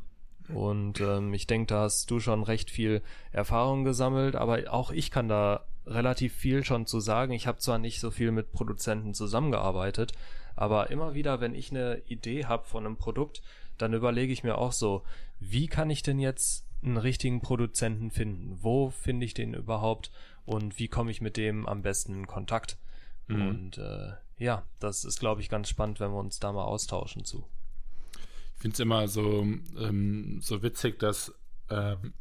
[0.53, 3.01] Und ähm, ich denke, da hast du schon recht viel
[3.31, 7.33] Erfahrung gesammelt, aber auch ich kann da relativ viel schon zu sagen.
[7.33, 10.13] Ich habe zwar nicht so viel mit Produzenten zusammengearbeitet,
[10.55, 13.41] aber immer wieder, wenn ich eine Idee habe von einem Produkt,
[13.77, 15.03] dann überlege ich mir auch so,
[15.39, 18.57] wie kann ich denn jetzt einen richtigen Produzenten finden?
[18.61, 20.11] Wo finde ich den überhaupt
[20.45, 22.77] und wie komme ich mit dem am besten in Kontakt?
[23.27, 23.47] Mhm.
[23.47, 27.25] Und äh, ja, das ist, glaube ich, ganz spannend, wenn wir uns da mal austauschen
[27.25, 27.47] zu.
[28.55, 29.45] Ich finde es immer so,
[29.79, 31.33] ähm, so witzig, dass
[31.69, 32.13] ähm,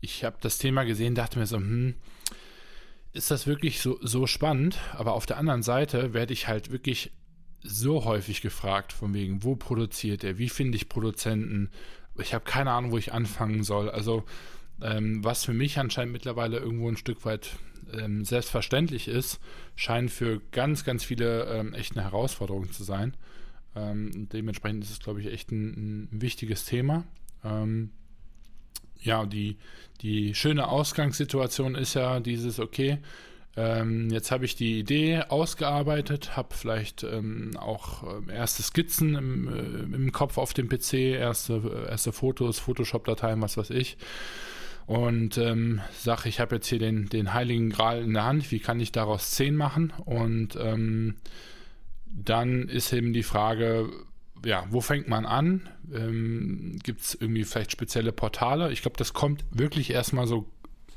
[0.00, 1.94] ich habe das Thema gesehen, dachte mir so, hm,
[3.12, 7.12] ist das wirklich so, so spannend, aber auf der anderen Seite werde ich halt wirklich
[7.62, 11.70] so häufig gefragt, von wegen, wo produziert er, wie finde ich Produzenten,
[12.18, 13.90] ich habe keine Ahnung, wo ich anfangen soll.
[13.90, 14.24] Also,
[14.82, 17.56] ähm, was für mich anscheinend mittlerweile irgendwo ein Stück weit
[17.92, 19.40] ähm, selbstverständlich ist,
[19.76, 23.16] scheint für ganz, ganz viele ähm, echt eine Herausforderung zu sein.
[23.76, 27.04] Ähm, dementsprechend ist es, glaube ich, echt ein, ein wichtiges Thema.
[27.44, 27.90] Ähm,
[29.00, 29.58] ja, die,
[30.00, 32.98] die schöne Ausgangssituation ist ja dieses, okay,
[33.56, 39.48] ähm, jetzt habe ich die Idee ausgearbeitet, habe vielleicht ähm, auch äh, erste Skizzen im,
[39.48, 43.96] äh, im, Kopf auf dem PC, erste, erste Fotos, Photoshop-Dateien, was weiß ich.
[44.86, 48.58] Und ähm, sage, ich habe jetzt hier den, den Heiligen Gral in der Hand, wie
[48.58, 49.92] kann ich daraus 10 machen?
[50.04, 51.16] Und ähm,
[52.06, 53.88] dann ist eben die Frage,
[54.44, 55.68] ja, wo fängt man an?
[55.92, 58.72] Ähm, Gibt es irgendwie vielleicht spezielle Portale?
[58.72, 60.46] Ich glaube, das kommt wirklich erstmal so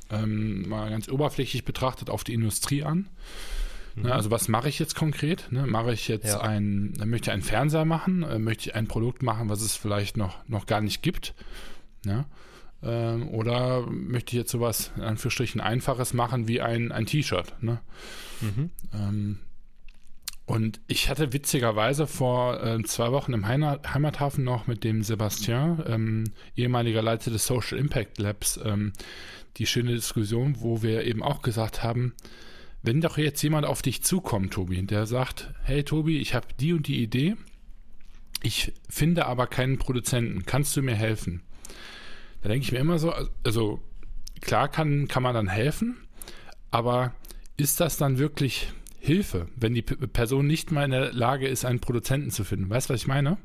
[0.10, 3.08] ähm, mal ganz oberflächlich betrachtet auf die Industrie an.
[3.96, 4.12] Ne, mhm.
[4.12, 5.52] also was mache ich jetzt konkret?
[5.52, 6.42] Ne, mache ich jetzt ja.
[6.42, 8.24] ein, möchte ich einen Fernseher machen?
[8.24, 11.34] Äh, möchte ich ein Produkt machen, was es vielleicht noch, noch gar nicht gibt?
[12.06, 12.26] Ne?
[12.84, 17.56] Ähm, oder möchte ich jetzt sowas in Anführungsstrichen Einfaches machen wie ein, ein T-Shirt?
[17.62, 17.80] Ne?
[18.42, 18.70] Mhm.
[18.94, 19.40] Ähm,
[20.48, 25.84] und ich hatte witzigerweise vor äh, zwei Wochen im Heimat, Heimathafen noch mit dem Sebastian,
[25.86, 26.24] ähm,
[26.56, 28.94] ehemaliger Leiter des Social Impact Labs, ähm,
[29.58, 32.14] die schöne Diskussion, wo wir eben auch gesagt haben,
[32.82, 36.72] wenn doch jetzt jemand auf dich zukommt, Tobi, der sagt, hey Tobi, ich habe die
[36.72, 37.36] und die Idee,
[38.42, 41.42] ich finde aber keinen Produzenten, kannst du mir helfen?
[42.42, 43.82] Da denke ich mir immer so, also
[44.40, 45.98] klar kann, kann man dann helfen,
[46.72, 47.14] aber
[47.58, 48.72] ist das dann wirklich
[49.08, 52.70] Hilfe, wenn die P Person nicht mal in der Lage ist, einen Produzenten zu finden.
[52.70, 53.38] Weißt du, was ich meine?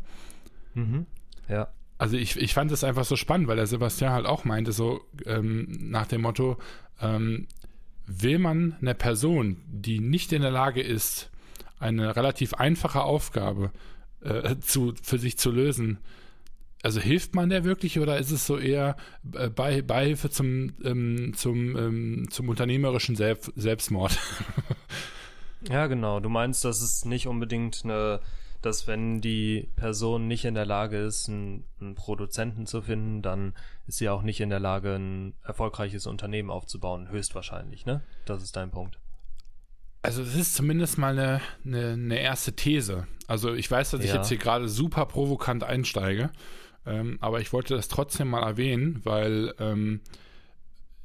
[0.74, 1.06] Mhm.
[1.48, 1.68] Ja.
[1.98, 5.02] Also ich, ich fand es einfach so spannend, weil der Sebastian halt auch meinte, so
[5.24, 6.58] ähm, nach dem Motto,
[7.00, 7.46] ähm,
[8.06, 11.30] will man eine Person, die nicht in der Lage ist,
[11.78, 13.70] eine relativ einfache Aufgabe
[14.20, 15.98] äh, zu, für sich zu lösen,
[16.82, 18.96] also hilft man der wirklich oder ist es so eher
[19.34, 24.18] äh, Bei, Beihilfe zum, ähm, zum, ähm, zum unternehmerischen Selbst, Selbstmord?
[25.68, 26.20] Ja, genau.
[26.20, 28.20] Du meinst, dass es nicht unbedingt eine,
[28.60, 33.54] dass wenn die Person nicht in der Lage ist, einen, einen, Produzenten zu finden, dann
[33.86, 38.02] ist sie auch nicht in der Lage, ein erfolgreiches Unternehmen aufzubauen, höchstwahrscheinlich, ne?
[38.24, 38.98] Das ist dein Punkt.
[40.02, 43.06] Also es ist zumindest mal eine, eine, eine erste These.
[43.28, 44.06] Also ich weiß, dass ja.
[44.06, 46.30] ich jetzt hier gerade super provokant einsteige,
[46.84, 50.00] ähm, aber ich wollte das trotzdem mal erwähnen, weil ähm,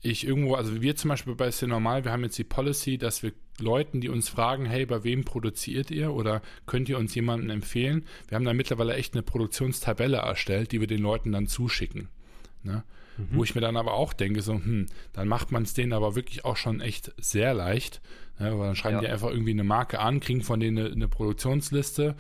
[0.02, 3.24] ich irgendwo, also wir zum Beispiel bei Sehr Normal, wir haben jetzt die Policy, dass
[3.24, 7.50] wir Leuten, die uns fragen, hey, bei wem produziert ihr oder könnt ihr uns jemanden
[7.50, 8.06] empfehlen?
[8.28, 12.10] Wir haben da mittlerweile echt eine Produktionstabelle erstellt, die wir den Leuten dann zuschicken.
[12.64, 12.84] Ne?
[13.18, 13.28] Mhm.
[13.32, 16.16] Wo ich mir dann aber auch denke, so, hm, dann macht man es denen aber
[16.16, 18.02] wirklich auch schon echt sehr leicht.
[18.38, 18.58] Ne?
[18.58, 19.02] Weil dann schreiben ja.
[19.02, 22.16] die einfach irgendwie eine Marke an, kriegen von denen eine, eine Produktionsliste,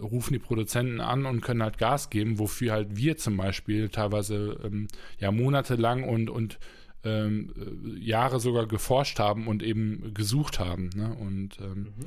[0.00, 4.58] rufen die Produzenten an und können halt Gas geben, wofür halt wir zum Beispiel teilweise
[4.64, 6.58] ähm, ja monatelang und, und
[7.04, 10.90] ähm, äh, Jahre sogar geforscht haben und eben gesucht haben.
[10.94, 11.14] Ne?
[11.14, 12.04] Und ähm, mhm.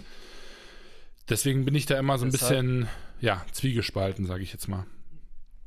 [1.29, 2.87] deswegen bin ich da immer so ein deshalb, bisschen
[3.19, 4.85] ja, zwiegespalten, sage ich jetzt mal.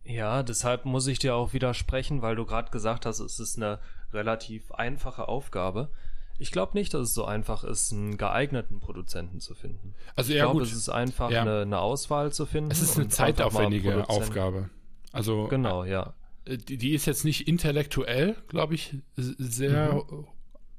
[0.04, 3.78] Ja, deshalb muss ich dir auch widersprechen, weil du gerade gesagt hast, es ist eine
[4.12, 5.90] relativ einfache Aufgabe.
[6.38, 9.94] Ich glaube nicht, dass es so einfach ist, einen geeigneten Produzenten zu finden.
[10.14, 11.42] Also ich glaube, es ist einfach ja.
[11.42, 12.70] eine, eine, Auswahl zu finden.
[12.70, 14.70] Es ist eine zeitaufwendige Aufgabe.
[15.12, 16.14] Also genau, ja.
[16.48, 20.26] Äh, die, die ist jetzt nicht intellektuell, glaube ich, sehr mhm.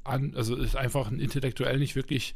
[0.04, 2.34] an, also ist einfach intellektuell nicht wirklich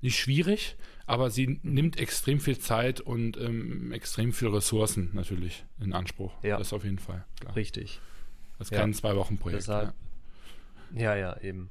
[0.00, 5.92] nicht schwierig, aber sie nimmt extrem viel Zeit und ähm, extrem viel Ressourcen natürlich in
[5.92, 6.32] Anspruch.
[6.42, 6.58] Ja.
[6.58, 7.24] Das auf jeden Fall.
[7.40, 7.56] Klar.
[7.56, 8.00] Richtig.
[8.58, 8.80] Das ist ja.
[8.80, 9.62] kein Zwei-Wochen-Projekt.
[9.62, 9.94] Deshalb,
[10.94, 11.02] ja.
[11.02, 11.70] ja, ja, eben.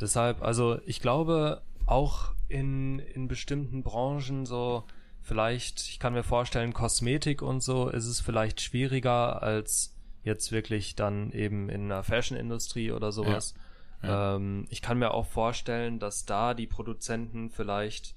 [0.00, 4.84] Deshalb, also ich glaube, auch in, in bestimmten Branchen so,
[5.20, 10.94] vielleicht, ich kann mir vorstellen, Kosmetik und so, ist es vielleicht schwieriger als jetzt wirklich
[10.94, 13.54] dann eben in der Fashion-Industrie oder sowas.
[14.02, 14.08] Ja.
[14.08, 14.36] Ja.
[14.36, 18.14] Ähm, ich kann mir auch vorstellen, dass da die Produzenten vielleicht,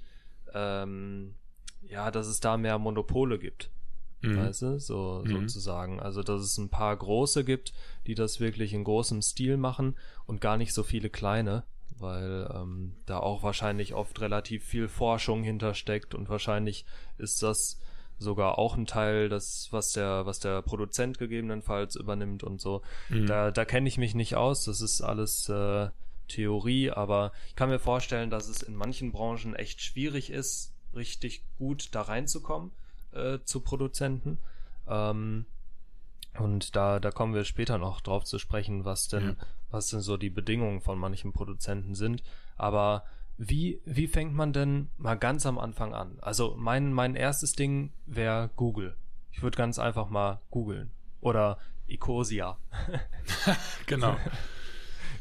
[0.53, 1.35] ähm,
[1.83, 3.69] ja, dass es da mehr Monopole gibt.
[4.21, 4.37] Mhm.
[4.37, 5.41] Weißt du, so mhm.
[5.41, 5.99] sozusagen.
[5.99, 7.73] Also, dass es ein paar große gibt,
[8.07, 11.63] die das wirklich in großem Stil machen und gar nicht so viele kleine,
[11.97, 16.85] weil ähm, da auch wahrscheinlich oft relativ viel Forschung hintersteckt und wahrscheinlich
[17.17, 17.79] ist das
[18.17, 22.81] sogar auch ein Teil, das, was der, was der Produzent gegebenenfalls übernimmt und so.
[23.09, 23.27] Mhm.
[23.27, 24.63] Da, da kenne ich mich nicht aus.
[24.65, 25.89] Das ist alles äh,
[26.27, 31.43] Theorie, aber ich kann mir vorstellen, dass es in manchen Branchen echt schwierig ist, richtig
[31.57, 32.71] gut da reinzukommen
[33.11, 34.39] äh, zu Produzenten.
[34.87, 35.45] Ähm,
[36.37, 39.35] und da, da kommen wir später noch drauf zu sprechen, was denn, ja.
[39.71, 42.23] was denn so die Bedingungen von manchen Produzenten sind.
[42.57, 43.03] Aber
[43.37, 46.17] wie, wie fängt man denn mal ganz am Anfang an?
[46.21, 48.95] Also mein, mein erstes Ding wäre Google.
[49.31, 50.91] Ich würde ganz einfach mal googeln.
[51.19, 52.57] Oder Ecosia.
[53.85, 54.15] genau.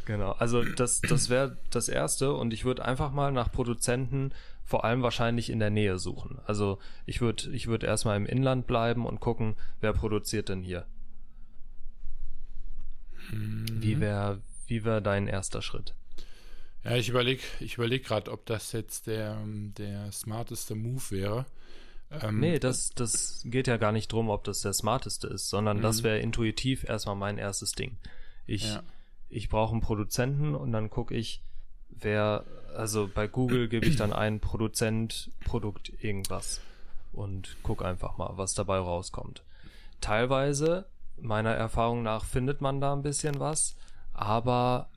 [0.05, 0.33] genau.
[0.33, 5.03] Also das, das wäre das Erste und ich würde einfach mal nach Produzenten vor allem
[5.03, 6.39] wahrscheinlich in der Nähe suchen.
[6.47, 10.87] Also ich würde ich würd erstmal im Inland bleiben und gucken, wer produziert denn hier.
[13.33, 13.67] Mhm.
[13.69, 15.95] Wie wäre wie wär dein erster Schritt?
[16.85, 21.47] Ja, ich überlege ich überleg gerade, ob das jetzt der, der smarteste Move wäre.
[22.11, 25.81] Ähm, nee, das, das geht ja gar nicht drum, ob das der smarteste ist, sondern
[25.81, 26.05] das mhm.
[26.05, 27.97] wäre intuitiv erstmal mein erstes Ding.
[28.47, 28.83] Ich, ja.
[29.31, 31.43] ich brauche einen Produzenten und dann gucke ich,
[31.89, 32.45] wer,
[32.77, 36.61] also bei Google gebe ich dann ein Produzent, Produkt, irgendwas.
[37.13, 39.43] und guck einfach mal, was dabei rauskommt.
[40.01, 40.87] Teilweise,
[41.21, 43.77] meiner Erfahrung nach, findet man da ein bisschen was,
[44.13, 44.89] aber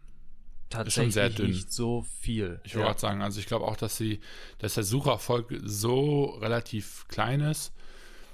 [0.69, 2.59] tatsächlich nicht so viel.
[2.63, 2.97] Ich wollte ja.
[2.97, 4.19] sagen, also ich glaube auch, dass sie,
[4.59, 7.73] dass der Sucherfolg so relativ klein ist.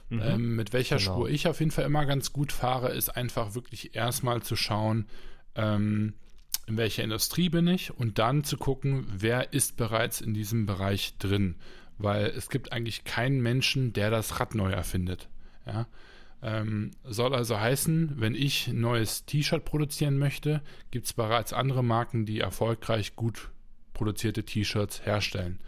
[0.09, 0.21] Mhm.
[0.21, 1.13] Ähm, mit welcher genau.
[1.13, 5.07] Spur ich auf jeden Fall immer ganz gut fahre, ist einfach wirklich erstmal zu schauen,
[5.55, 6.13] ähm,
[6.65, 11.17] in welcher Industrie bin ich und dann zu gucken, wer ist bereits in diesem Bereich
[11.17, 11.55] drin.
[11.97, 15.29] Weil es gibt eigentlich keinen Menschen, der das Rad neu erfindet.
[15.65, 15.87] Ja?
[16.43, 21.83] Ähm, soll also heißen, wenn ich ein neues T-Shirt produzieren möchte, gibt es bereits andere
[21.83, 23.49] Marken, die erfolgreich gut
[23.93, 25.61] produzierte T-Shirts herstellen.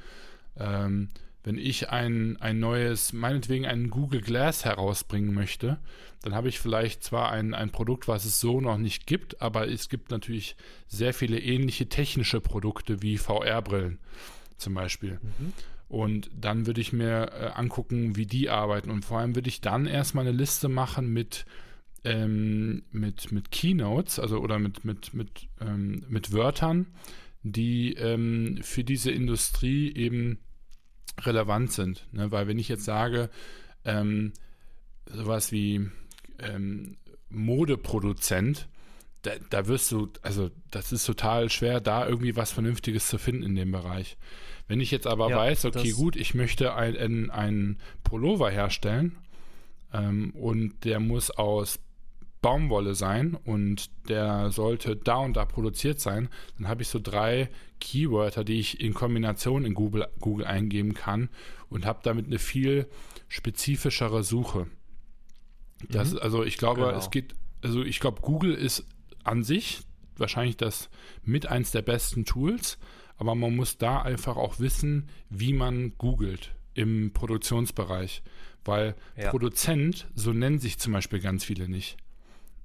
[0.57, 1.09] Ähm,
[1.45, 5.77] wenn ich ein, ein neues, meinetwegen einen Google Glass herausbringen möchte,
[6.23, 9.69] dann habe ich vielleicht zwar ein, ein Produkt, was es so noch nicht gibt, aber
[9.69, 10.57] es gibt natürlich
[10.87, 13.99] sehr viele ähnliche technische Produkte wie VR-Brillen
[14.57, 15.19] zum Beispiel.
[15.21, 15.53] Mhm.
[15.87, 18.89] Und dann würde ich mir äh, angucken, wie die arbeiten.
[18.89, 21.45] Und vor allem würde ich dann erstmal eine Liste machen mit,
[22.03, 26.87] ähm, mit, mit Keynotes, also oder mit, mit, mit, ähm, mit Wörtern,
[27.43, 30.39] die ähm, für diese Industrie eben
[31.21, 32.07] relevant sind.
[32.11, 32.31] Ne?
[32.31, 33.29] Weil wenn ich jetzt sage,
[33.83, 34.33] ähm,
[35.05, 35.87] sowas wie
[36.39, 36.97] ähm,
[37.29, 38.67] Modeproduzent,
[39.21, 43.43] da, da, wirst du, also das ist total schwer, da irgendwie was Vernünftiges zu finden
[43.43, 44.17] in dem Bereich.
[44.67, 49.15] Wenn ich jetzt aber ja, weiß, okay, gut, ich möchte einen ein Pullover herstellen
[49.93, 51.79] ähm, und der muss aus
[52.41, 57.49] Baumwolle sein und der sollte da und da produziert sein, dann habe ich so drei
[57.79, 61.29] Keywörter, die ich in Kombination in Google, Google eingeben kann
[61.69, 62.87] und habe damit eine viel
[63.27, 64.67] spezifischere Suche.
[65.89, 66.19] Das, mhm.
[66.19, 66.97] Also ich glaube, genau.
[66.97, 68.85] es geht, also ich glaube, Google ist
[69.23, 69.81] an sich
[70.17, 70.89] wahrscheinlich das
[71.23, 72.77] mit eins der besten Tools,
[73.17, 78.21] aber man muss da einfach auch wissen, wie man googelt im Produktionsbereich,
[78.65, 79.29] weil ja.
[79.29, 81.97] Produzent, so nennen sich zum Beispiel ganz viele nicht.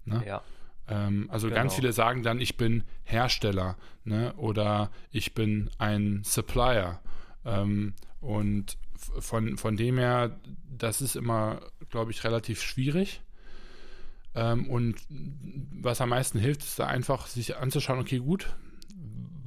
[0.04, 0.22] Ne?
[0.26, 0.42] Ja.
[0.88, 1.60] Ähm, also genau.
[1.60, 4.34] ganz viele sagen dann, ich bin Hersteller ne?
[4.34, 7.00] oder ich bin ein Supplier.
[7.44, 13.22] Ähm, und von, von dem her, das ist immer, glaube ich, relativ schwierig.
[14.34, 18.54] Ähm, und was am meisten hilft, ist da einfach sich anzuschauen, okay, gut,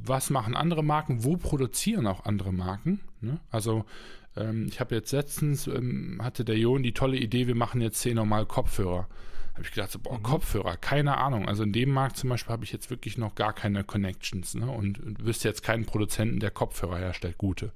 [0.05, 2.99] was machen andere Marken, wo produzieren auch andere Marken.
[3.21, 3.39] Ne?
[3.49, 3.85] Also
[4.35, 8.01] ähm, ich habe jetzt letztens, ähm, hatte der Jon die tolle Idee, wir machen jetzt
[8.01, 9.07] zehn normal Kopfhörer
[9.53, 10.23] habe ich gedacht, so, boah, mhm.
[10.23, 11.47] Kopfhörer, keine Ahnung.
[11.47, 14.69] Also in dem Markt zum Beispiel habe ich jetzt wirklich noch gar keine Connections ne?
[14.69, 17.71] und, und wüsste jetzt keinen Produzenten, der Kopfhörer herstellt, gute.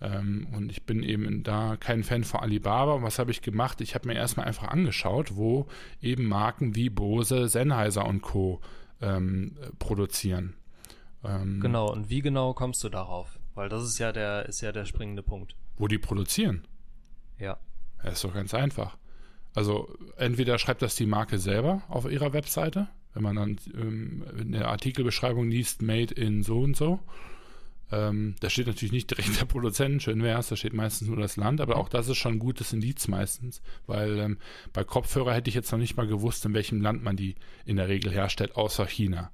[0.00, 3.02] Ähm, und ich bin eben da kein Fan von Alibaba.
[3.02, 3.80] Was habe ich gemacht?
[3.80, 5.66] Ich habe mir erstmal einfach angeschaut, wo
[6.02, 8.60] eben Marken wie Bose, Sennheiser und Co.
[9.00, 10.54] Ähm, produzieren.
[11.24, 13.38] Ähm, genau, und wie genau kommst du darauf?
[13.54, 15.56] Weil das ist ja der, ist ja der springende Punkt.
[15.76, 16.66] Wo die produzieren?
[17.38, 17.58] Ja.
[18.02, 18.96] Das ist doch ganz einfach.
[19.54, 24.52] Also entweder schreibt das die Marke selber auf ihrer Webseite, wenn man dann ähm, in
[24.52, 27.00] der Artikelbeschreibung liest, made in so und so.
[27.90, 31.16] Ähm, da steht natürlich nicht direkt der Produzent, schön wäre es, da steht meistens nur
[31.16, 34.38] das Land, aber auch das ist schon ein gutes Indiz meistens, weil ähm,
[34.74, 37.76] bei Kopfhörer hätte ich jetzt noch nicht mal gewusst, in welchem Land man die in
[37.76, 39.30] der Regel herstellt, außer China.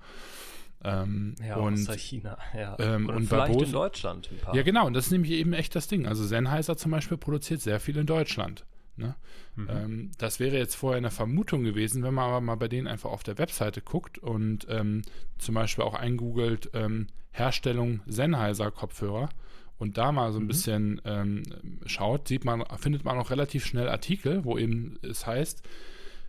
[0.85, 2.77] Ähm, ja, und, außer China, ja.
[2.79, 4.55] Ähm, und vielleicht Bose, in Deutschland ein paar.
[4.55, 6.07] Ja, genau, und das ist nämlich eben echt das Ding.
[6.07, 8.67] Also Sennheiser zum Beispiel produziert sehr viel in Deutschland.
[8.97, 9.17] Ne?
[9.57, 9.69] Mhm.
[9.71, 13.11] Ähm, das wäre jetzt vorher eine Vermutung gewesen, wenn man aber mal bei denen einfach
[13.11, 15.03] auf der Webseite guckt und ähm,
[15.39, 19.31] zum Beispiel auch eingoogelt ähm, Herstellung Sennheiser Kopfhörer
[19.79, 20.49] und da mal so ein mhm.
[20.49, 21.43] bisschen ähm,
[21.87, 25.67] schaut, sieht man, findet man auch relativ schnell Artikel, wo eben es heißt,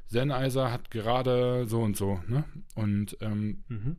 [0.07, 2.45] Sennheiser hat gerade so und so, ne?
[2.75, 3.97] Und ähm, mhm.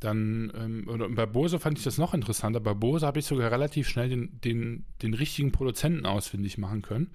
[0.00, 2.60] Dann, ähm, oder bei Bose fand ich das noch interessanter.
[2.60, 7.10] Bei Bose habe ich sogar relativ schnell den, den, den richtigen Produzenten ausfindig machen können.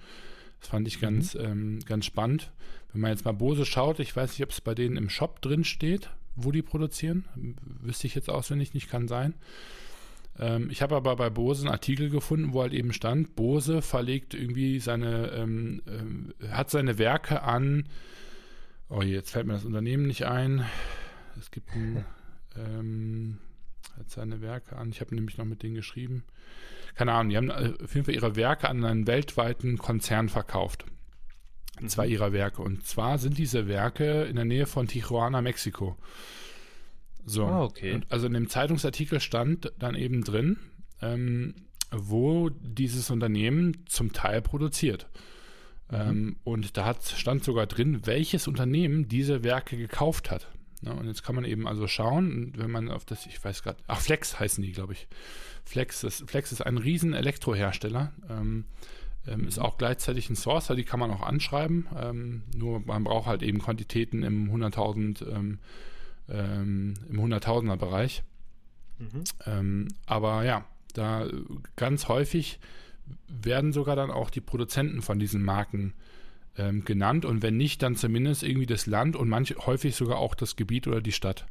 [0.60, 1.40] Das fand ich ganz, mhm.
[1.44, 2.52] ähm, ganz spannend.
[2.92, 5.40] Wenn man jetzt mal Bose schaut, ich weiß nicht, ob es bei denen im Shop
[5.42, 7.24] drin steht, wo die produzieren.
[7.82, 9.34] Wüsste ich jetzt auswendig nicht, kann sein.
[10.38, 14.34] Ähm, ich habe aber bei Bose einen Artikel gefunden, wo halt eben stand, Bose verlegt
[14.34, 17.84] irgendwie seine, ähm, äh, hat seine Werke an,
[18.88, 20.64] oh jetzt fällt mir das Unternehmen nicht ein.
[21.38, 22.04] Es gibt ein,
[22.58, 23.38] ähm,
[23.98, 24.90] hat seine Werke an.
[24.90, 26.24] Ich habe nämlich noch mit denen geschrieben
[26.96, 30.86] keine Ahnung, die haben äh, auf jeden Fall ihre Werke an einen weltweiten Konzern verkauft.
[31.78, 31.88] Mhm.
[31.88, 32.62] Zwei ihrer Werke.
[32.62, 35.96] Und zwar sind diese Werke in der Nähe von Tijuana, Mexiko.
[37.24, 37.44] So.
[37.44, 37.92] Ah, okay.
[37.92, 40.58] Und also in dem Zeitungsartikel stand dann eben drin,
[41.02, 41.54] ähm,
[41.90, 45.06] wo dieses Unternehmen zum Teil produziert.
[45.90, 45.96] Mhm.
[45.96, 50.48] Ähm, und da hat, stand sogar drin, welches Unternehmen diese Werke gekauft hat.
[50.82, 53.78] Ja, und jetzt kann man eben also schauen, wenn man auf das, ich weiß gerade,
[53.86, 55.08] ach, Flex heißen die, glaube ich.
[55.64, 58.12] Flex ist, Flex ist ein riesen Elektrohersteller.
[58.28, 58.64] Ähm,
[59.28, 61.88] Ähm, ist auch gleichzeitig ein Sourcer, die kann man auch anschreiben.
[61.98, 65.58] Ähm, nur man braucht halt eben Quantitäten im 100.000 ähm,
[66.28, 68.22] ähm, im 100.000er Bereich.
[69.00, 69.24] Mhm.
[69.44, 70.64] Ähm, aber ja,
[70.94, 71.26] da
[71.74, 72.60] ganz häufig
[73.26, 75.92] werden sogar dann auch die Produzenten von diesen Marken
[76.58, 80.34] ähm, genannt und wenn nicht, dann zumindest irgendwie das Land und manch, häufig sogar auch
[80.34, 81.46] das Gebiet oder die Stadt.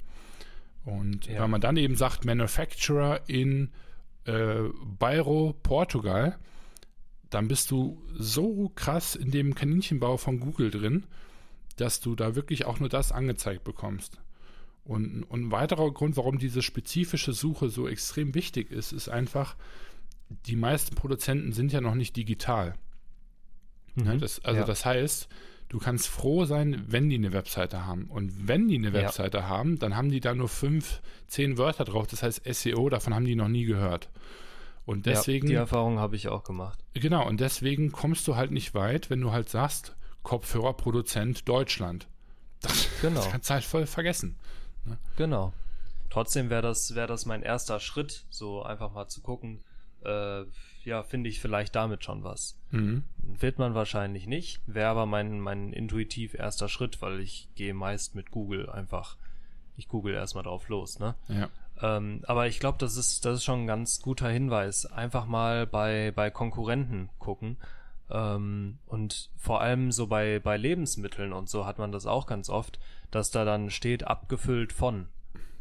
[0.83, 1.41] Und ja.
[1.41, 3.71] wenn man dann eben sagt, Manufacturer in
[4.25, 4.61] äh,
[4.99, 6.37] Bairro, Portugal,
[7.29, 11.05] dann bist du so krass in dem Kaninchenbau von Google drin,
[11.77, 14.19] dass du da wirklich auch nur das angezeigt bekommst.
[14.83, 19.55] Und, und ein weiterer Grund, warum diese spezifische Suche so extrem wichtig ist, ist einfach,
[20.45, 22.75] die meisten Produzenten sind ja noch nicht digital.
[23.95, 24.05] Mhm.
[24.05, 24.65] Ja, das, also ja.
[24.65, 25.27] das heißt,
[25.69, 28.05] du kannst froh sein, wenn die eine Webseite haben.
[28.05, 29.47] Und wenn die eine Webseite ja.
[29.47, 32.07] haben, dann haben die da nur fünf, zehn Wörter drauf.
[32.07, 34.09] Das heißt SEO, davon haben die noch nie gehört.
[34.85, 35.47] Und deswegen.
[35.47, 36.79] die Erfahrung habe ich auch gemacht.
[36.93, 42.07] Genau, und deswegen kommst du halt nicht weit, wenn du halt sagst, Kopfhörerproduzent Deutschland.
[42.61, 43.19] Das, genau.
[43.19, 44.37] das kannst du halt voll vergessen.
[44.85, 44.97] Ne?
[45.17, 45.53] Genau.
[46.09, 49.59] Trotzdem wäre das, wär das mein erster Schritt, so einfach mal zu gucken,
[50.03, 50.45] äh,
[50.85, 52.57] ja, finde ich vielleicht damit schon was.
[52.71, 53.03] Mhm.
[53.17, 58.15] Wird man wahrscheinlich nicht, wäre aber mein, mein intuitiv erster Schritt, weil ich gehe meist
[58.15, 59.17] mit Google einfach,
[59.77, 61.15] ich google erstmal drauf los, ne?
[61.27, 61.49] Ja.
[61.81, 64.85] Ähm, aber ich glaube, das ist, das ist schon ein ganz guter Hinweis.
[64.85, 67.57] Einfach mal bei, bei Konkurrenten gucken.
[68.09, 72.49] Ähm, und vor allem so bei, bei Lebensmitteln und so hat man das auch ganz
[72.49, 72.79] oft,
[73.11, 75.07] dass da dann steht, abgefüllt von.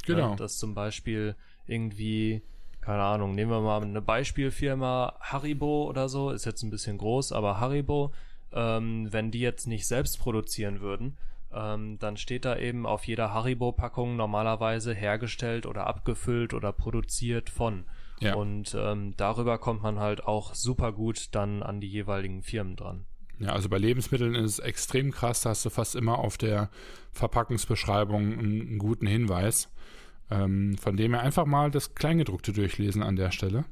[0.05, 0.31] Genau.
[0.31, 1.35] Ja, dass zum Beispiel
[1.67, 2.43] irgendwie
[2.85, 7.33] keine Ahnung, nehmen wir mal eine Beispielfirma, Haribo oder so, ist jetzt ein bisschen groß,
[7.33, 8.13] aber Haribo,
[8.53, 11.17] ähm, wenn die jetzt nicht selbst produzieren würden,
[11.51, 17.85] ähm, dann steht da eben auf jeder Haribo-Packung normalerweise hergestellt oder abgefüllt oder produziert von.
[18.21, 18.35] Ja.
[18.35, 23.07] Und ähm, darüber kommt man halt auch super gut dann an die jeweiligen Firmen dran.
[23.39, 26.69] Ja, also bei Lebensmitteln ist es extrem krass, da hast du fast immer auf der
[27.13, 29.71] Verpackungsbeschreibung einen, einen guten Hinweis.
[30.35, 33.65] Ähm, von dem her einfach mal das Kleingedruckte durchlesen an der Stelle.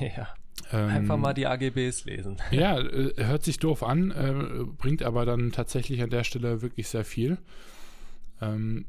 [0.00, 0.28] Ja.
[0.70, 2.36] Ähm, einfach mal die AGBs lesen.
[2.50, 6.88] Ja, äh, hört sich doof an, äh, bringt aber dann tatsächlich an der Stelle wirklich
[6.88, 7.38] sehr viel.
[8.40, 8.84] Ähm,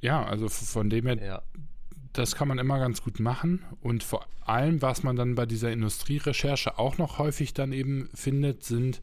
[0.00, 1.42] ja, also von dem her, ja.
[2.12, 3.64] das kann man immer ganz gut machen.
[3.80, 8.64] Und vor allem, was man dann bei dieser Industrierecherche auch noch häufig dann eben findet,
[8.64, 9.00] sind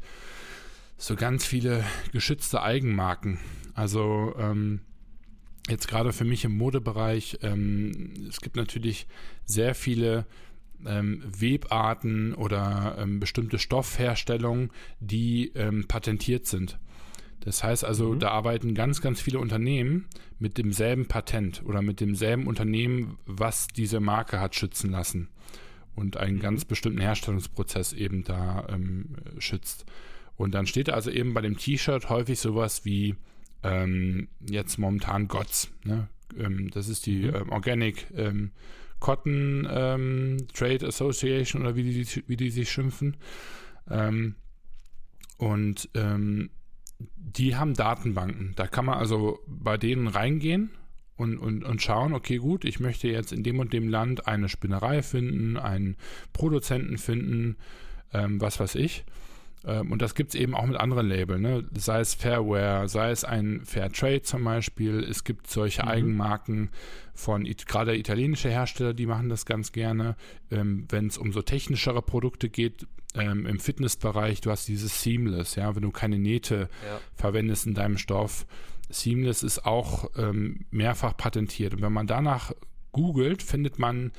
[0.97, 3.39] so ganz viele geschützte Eigenmarken.
[3.73, 4.81] Also ähm,
[5.69, 9.07] jetzt gerade für mich im Modebereich, ähm, es gibt natürlich
[9.45, 10.25] sehr viele
[10.85, 16.77] ähm, Webarten oder ähm, bestimmte Stoffherstellungen, die ähm, patentiert sind.
[17.41, 18.19] Das heißt also, mhm.
[18.19, 20.05] da arbeiten ganz, ganz viele Unternehmen
[20.39, 25.29] mit demselben Patent oder mit demselben Unternehmen, was diese Marke hat schützen lassen
[25.95, 26.41] und einen mhm.
[26.41, 29.85] ganz bestimmten Herstellungsprozess eben da ähm, schützt.
[30.37, 33.15] Und dann steht also eben bei dem T-Shirt häufig sowas wie
[33.65, 35.71] ähm, jetzt momentan GOTS.
[35.83, 36.07] Ne?
[36.37, 37.35] Ähm, das ist die mhm.
[37.35, 38.51] ähm, Organic ähm,
[38.99, 43.17] Cotton ähm, Trade Association oder wie die, wie die sich schimpfen.
[45.37, 45.89] Und
[46.97, 48.53] die haben Datenbanken.
[48.55, 50.71] Da kann man also bei denen reingehen
[51.17, 54.49] und, und, und schauen, okay, gut, ich möchte jetzt in dem und dem Land eine
[54.49, 55.97] Spinnerei finden, einen
[56.33, 57.57] Produzenten finden,
[58.13, 59.05] ähm, was weiß ich.
[59.65, 61.63] Ähm, und das gibt es eben auch mit anderen Labeln, ne?
[61.75, 64.99] sei es Fairware, sei es ein Fair Trade zum Beispiel.
[65.03, 65.89] Es gibt solche mhm.
[65.89, 66.69] Eigenmarken
[67.13, 70.15] von gerade italienische Hersteller, die machen das ganz gerne.
[70.51, 72.85] Ähm, Wenn es um so technischere Produkte geht,
[73.15, 76.99] ähm, im Fitnessbereich, du hast dieses Seamless, ja, wenn du keine Nähte ja.
[77.15, 78.45] verwendest in deinem Stoff.
[78.89, 81.73] Seamless ist auch ähm, mehrfach patentiert.
[81.73, 82.51] Und wenn man danach
[82.91, 84.11] googelt, findet man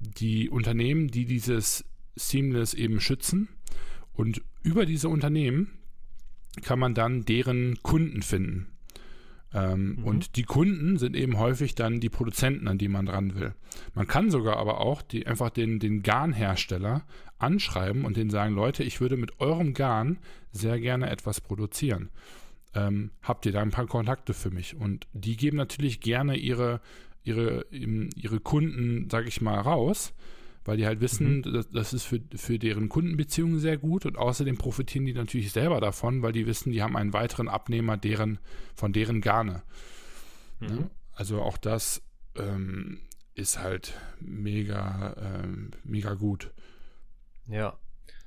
[0.00, 1.84] die Unternehmen, die dieses
[2.16, 3.48] Seamless eben schützen.
[4.18, 5.68] Und über diese Unternehmen
[6.62, 8.66] kann man dann deren Kunden finden.
[9.54, 10.04] Ähm, mhm.
[10.04, 13.54] Und die Kunden sind eben häufig dann die Produzenten, an die man dran will.
[13.94, 17.04] Man kann sogar aber auch die, einfach den, den Garnhersteller
[17.38, 20.18] anschreiben und denen sagen, Leute, ich würde mit eurem Garn
[20.50, 22.10] sehr gerne etwas produzieren.
[22.74, 24.74] Ähm, habt ihr da ein paar Kontakte für mich?
[24.74, 26.80] Und die geben natürlich gerne ihre,
[27.22, 30.12] ihre, ihre Kunden, sag ich mal, raus
[30.68, 31.52] weil die halt wissen, mhm.
[31.54, 35.80] das, das, ist für, für deren Kundenbeziehungen sehr gut und außerdem profitieren die natürlich selber
[35.80, 38.38] davon, weil die wissen, die haben einen weiteren Abnehmer deren,
[38.74, 39.62] von deren Garne.
[40.60, 40.68] Mhm.
[40.68, 40.90] Ja?
[41.14, 42.02] Also auch das
[42.36, 43.00] ähm,
[43.34, 46.52] ist halt mega, ähm, mega gut.
[47.46, 47.78] Ja.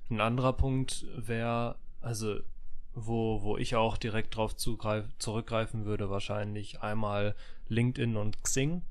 [0.09, 2.39] Ein anderer Punkt wäre, also
[2.95, 7.35] wo, wo ich auch direkt drauf zugreif, zurückgreifen würde, wahrscheinlich einmal
[7.67, 8.81] LinkedIn und Xing.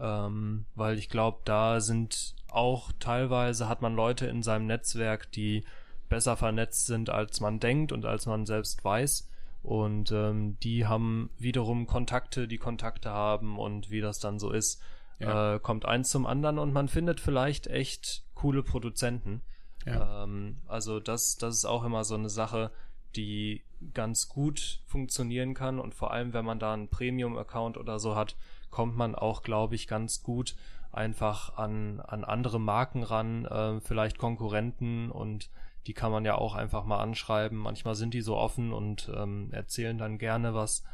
[0.00, 5.64] Ähm, weil ich glaube, da sind auch teilweise hat man Leute in seinem Netzwerk, die
[6.08, 9.28] besser vernetzt sind, als man denkt und als man selbst weiß.
[9.62, 14.80] Und ähm, die haben wiederum Kontakte, die Kontakte haben und wie das dann so ist,
[15.18, 15.56] ja.
[15.56, 19.42] äh, kommt eins zum anderen und man findet vielleicht echt coole Produzenten.
[19.84, 20.24] Ja.
[20.24, 22.70] Ähm, also das, das ist auch immer so eine Sache,
[23.16, 23.62] die
[23.94, 28.36] ganz gut funktionieren kann und vor allem, wenn man da einen Premium-Account oder so hat,
[28.70, 30.54] kommt man auch, glaube ich, ganz gut
[30.92, 35.50] einfach an, an andere Marken ran, äh, vielleicht Konkurrenten und
[35.86, 37.56] die kann man ja auch einfach mal anschreiben.
[37.56, 40.84] Manchmal sind die so offen und ähm, erzählen dann gerne was.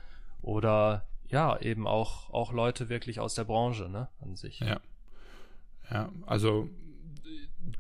[0.41, 4.61] Oder ja, eben auch, auch Leute wirklich aus der Branche, ne, an sich.
[4.61, 4.81] Ja.
[5.91, 6.69] Ja, also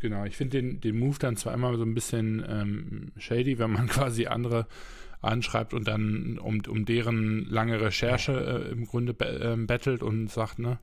[0.00, 3.70] genau, ich finde den, den Move dann zwar immer so ein bisschen ähm, shady, wenn
[3.70, 4.66] man quasi andere
[5.24, 10.58] anschreibt und dann um, um deren lange Recherche äh, im Grunde äh, battelt und sagt,
[10.58, 10.78] ne,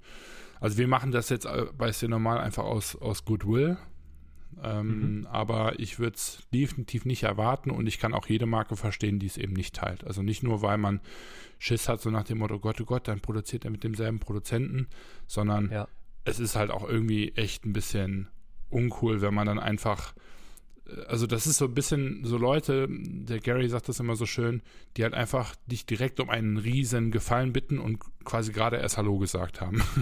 [0.59, 3.77] also wir machen das jetzt äh, bei C normal einfach aus, aus Goodwill.
[4.63, 5.27] Ähm, mhm.
[5.27, 9.25] Aber ich würde es definitiv nicht erwarten und ich kann auch jede Marke verstehen, die
[9.25, 10.05] es eben nicht teilt.
[10.05, 11.01] Also nicht nur, weil man
[11.57, 14.87] Schiss hat, so nach dem Motto, Gott, oh Gott, dann produziert er mit demselben Produzenten,
[15.25, 15.87] sondern ja.
[16.25, 18.29] es ist halt auch irgendwie echt ein bisschen
[18.69, 20.13] uncool, wenn man dann einfach
[21.07, 24.61] also das ist so ein bisschen so Leute, der Gary sagt das immer so schön,
[24.97, 29.17] die halt einfach dich direkt um einen riesen Gefallen bitten und quasi gerade erst Hallo
[29.17, 29.81] gesagt haben.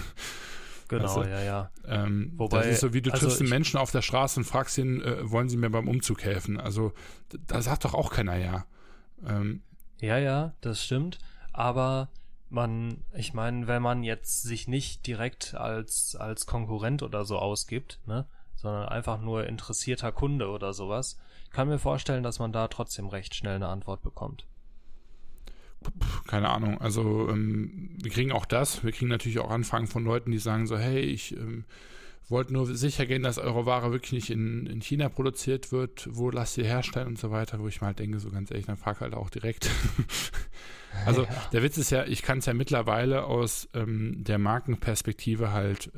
[0.89, 1.71] Genau, also, ja, ja.
[1.85, 4.43] Ähm, Wobei, das ist so wie du also triffst einen Menschen auf der Straße und
[4.43, 6.59] fragst ihn, äh, wollen sie mir beim Umzug helfen?
[6.59, 6.93] Also
[7.45, 8.65] da sagt doch auch keiner ja.
[9.23, 9.61] Ähm,
[10.01, 11.19] ja, ja, das stimmt.
[11.53, 12.09] Aber
[12.49, 17.99] man, ich meine, wenn man jetzt sich nicht direkt als, als Konkurrent oder so ausgibt,
[18.07, 18.25] ne?
[18.61, 21.17] Sondern einfach nur interessierter Kunde oder sowas,
[21.51, 24.45] kann mir vorstellen, dass man da trotzdem recht schnell eine Antwort bekommt.
[26.27, 26.81] Keine Ahnung.
[26.81, 28.83] Also ähm, wir kriegen auch das.
[28.83, 31.63] Wir kriegen natürlich auch Anfragen von Leuten, die sagen so, hey, ich ähm,
[32.27, 36.09] wollte nur sicher gehen, dass eure Ware wirklich nicht in, in China produziert wird.
[36.11, 37.59] Wo lasst ihr herstellen und so weiter.
[37.59, 39.69] Wo ich mal halt denke, so ganz ehrlich, dann frag halt auch direkt.
[41.05, 41.29] also ja.
[41.53, 45.91] der Witz ist ja, ich kann es ja mittlerweile aus ähm, der Markenperspektive halt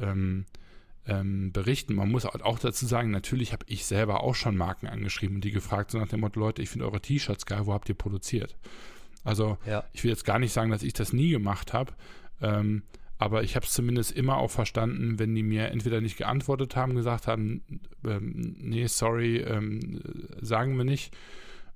[1.12, 1.96] ähm, berichten.
[1.96, 5.52] Man muss auch dazu sagen, natürlich habe ich selber auch schon Marken angeschrieben und die
[5.52, 8.56] gefragt, so nach dem Motto, Leute, ich finde eure T-Shirts geil, wo habt ihr produziert?
[9.24, 9.84] Also ja.
[9.92, 11.94] ich will jetzt gar nicht sagen, dass ich das nie gemacht habe,
[12.42, 12.84] ähm,
[13.18, 16.96] aber ich habe es zumindest immer auch verstanden, wenn die mir entweder nicht geantwortet haben,
[16.96, 17.62] gesagt haben,
[18.04, 20.02] ähm, nee, sorry, ähm,
[20.42, 21.16] sagen wir nicht.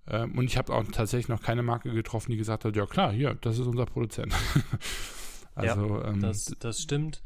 [0.07, 3.11] Ähm, und ich habe auch tatsächlich noch keine Marke getroffen, die gesagt hat, ja klar,
[3.11, 4.33] hier, das ist unser Produzent.
[5.55, 7.21] also ja, ähm, das, das stimmt.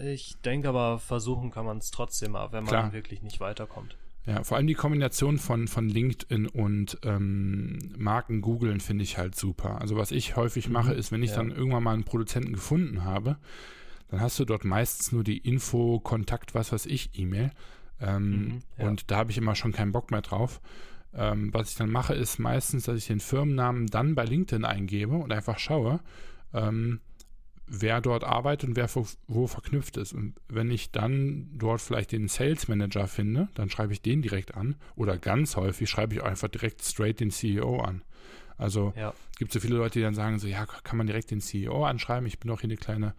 [0.00, 2.92] Ich denke aber, versuchen kann man es trotzdem, wenn man Klar.
[2.92, 3.96] wirklich nicht weiterkommt.
[4.26, 9.36] Ja, vor allem die Kombination von, von LinkedIn und ähm, Marken googeln finde ich halt
[9.36, 9.80] super.
[9.80, 10.72] Also was ich häufig mhm.
[10.72, 11.36] mache, ist, wenn ich ja.
[11.36, 13.36] dann irgendwann mal einen Produzenten gefunden habe,
[14.08, 17.52] dann hast du dort meistens nur die Info, Kontakt, was weiß ich, E-Mail.
[18.00, 18.88] Ähm, mhm, ja.
[18.88, 20.60] Und da habe ich immer schon keinen Bock mehr drauf.
[21.14, 25.14] Ähm, was ich dann mache, ist meistens, dass ich den Firmennamen dann bei LinkedIn eingebe
[25.14, 26.00] und einfach schaue,
[26.52, 27.00] ähm,
[27.66, 30.12] wer dort arbeitet und wer wo, wo, verknüpft ist.
[30.12, 34.54] Und wenn ich dann dort vielleicht den Sales Manager finde, dann schreibe ich den direkt
[34.54, 34.76] an.
[34.94, 38.02] Oder ganz häufig schreibe ich einfach direkt straight den CEO an.
[38.56, 39.12] Also ja.
[39.38, 42.26] gibt so viele Leute, die dann sagen so, ja, kann man direkt den CEO anschreiben?
[42.26, 43.14] Ich bin doch hier eine kleine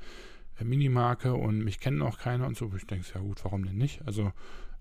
[0.59, 2.71] äh, Minimarke und mich kennt noch keiner und so.
[2.75, 4.01] Ich denke, ja gut, warum denn nicht?
[4.05, 4.31] Also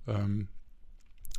[0.07, 0.49] ähm,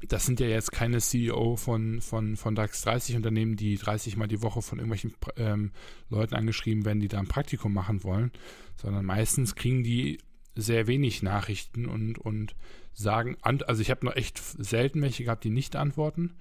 [0.07, 4.27] das sind ja jetzt keine CEO von, von, von DAX 30 Unternehmen, die 30 Mal
[4.27, 5.71] die Woche von irgendwelchen ähm,
[6.09, 8.31] Leuten angeschrieben werden, die da ein Praktikum machen wollen,
[8.75, 10.19] sondern meistens kriegen die
[10.55, 12.55] sehr wenig Nachrichten und, und
[12.93, 16.33] sagen, also ich habe noch echt selten welche gehabt, die nicht antworten.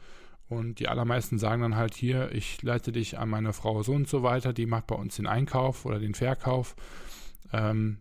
[0.49, 4.09] Und die allermeisten sagen dann halt hier, ich leite dich an meine Frau so und
[4.09, 6.77] so weiter, die macht bei uns den Einkauf oder den Verkauf.
[7.53, 7.99] Ähm,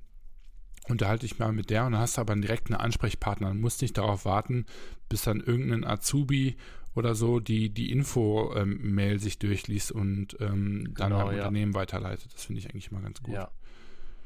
[0.88, 3.82] unterhalte ich mal mit der und dann hast du aber einen direkten Ansprechpartner und musst
[3.82, 4.66] nicht darauf warten,
[5.10, 6.58] bis dann irgendein Azubi
[6.96, 11.38] oder so die, die Info-Mail ähm, sich durchliest und ähm, dann genau, am ja.
[11.38, 12.34] Unternehmen weiterleitet.
[12.34, 13.34] Das finde ich eigentlich mal ganz gut.
[13.34, 13.52] Ja,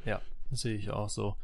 [0.05, 1.35] ja sehe ich auch so.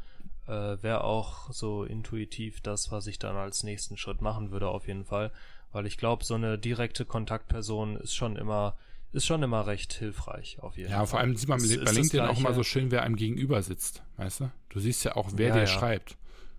[0.48, 4.88] Äh, Wäre auch so intuitiv das, was ich dann als nächsten Schritt machen würde, auf
[4.88, 5.32] jeden Fall.
[5.72, 8.78] Weil ich glaube, so eine direkte Kontaktperson ist schon immer
[9.16, 11.04] ist schon immer recht hilfreich, auf jeden ja, Fall.
[11.04, 13.62] Ja, vor allem sieht man ist, bei LinkedIn auch immer so schön, wer einem gegenüber
[13.64, 14.52] sitzt, weißt du?
[14.70, 15.68] Du siehst ja auch, wer ja, dir ja.
[15.68, 16.18] schreibt.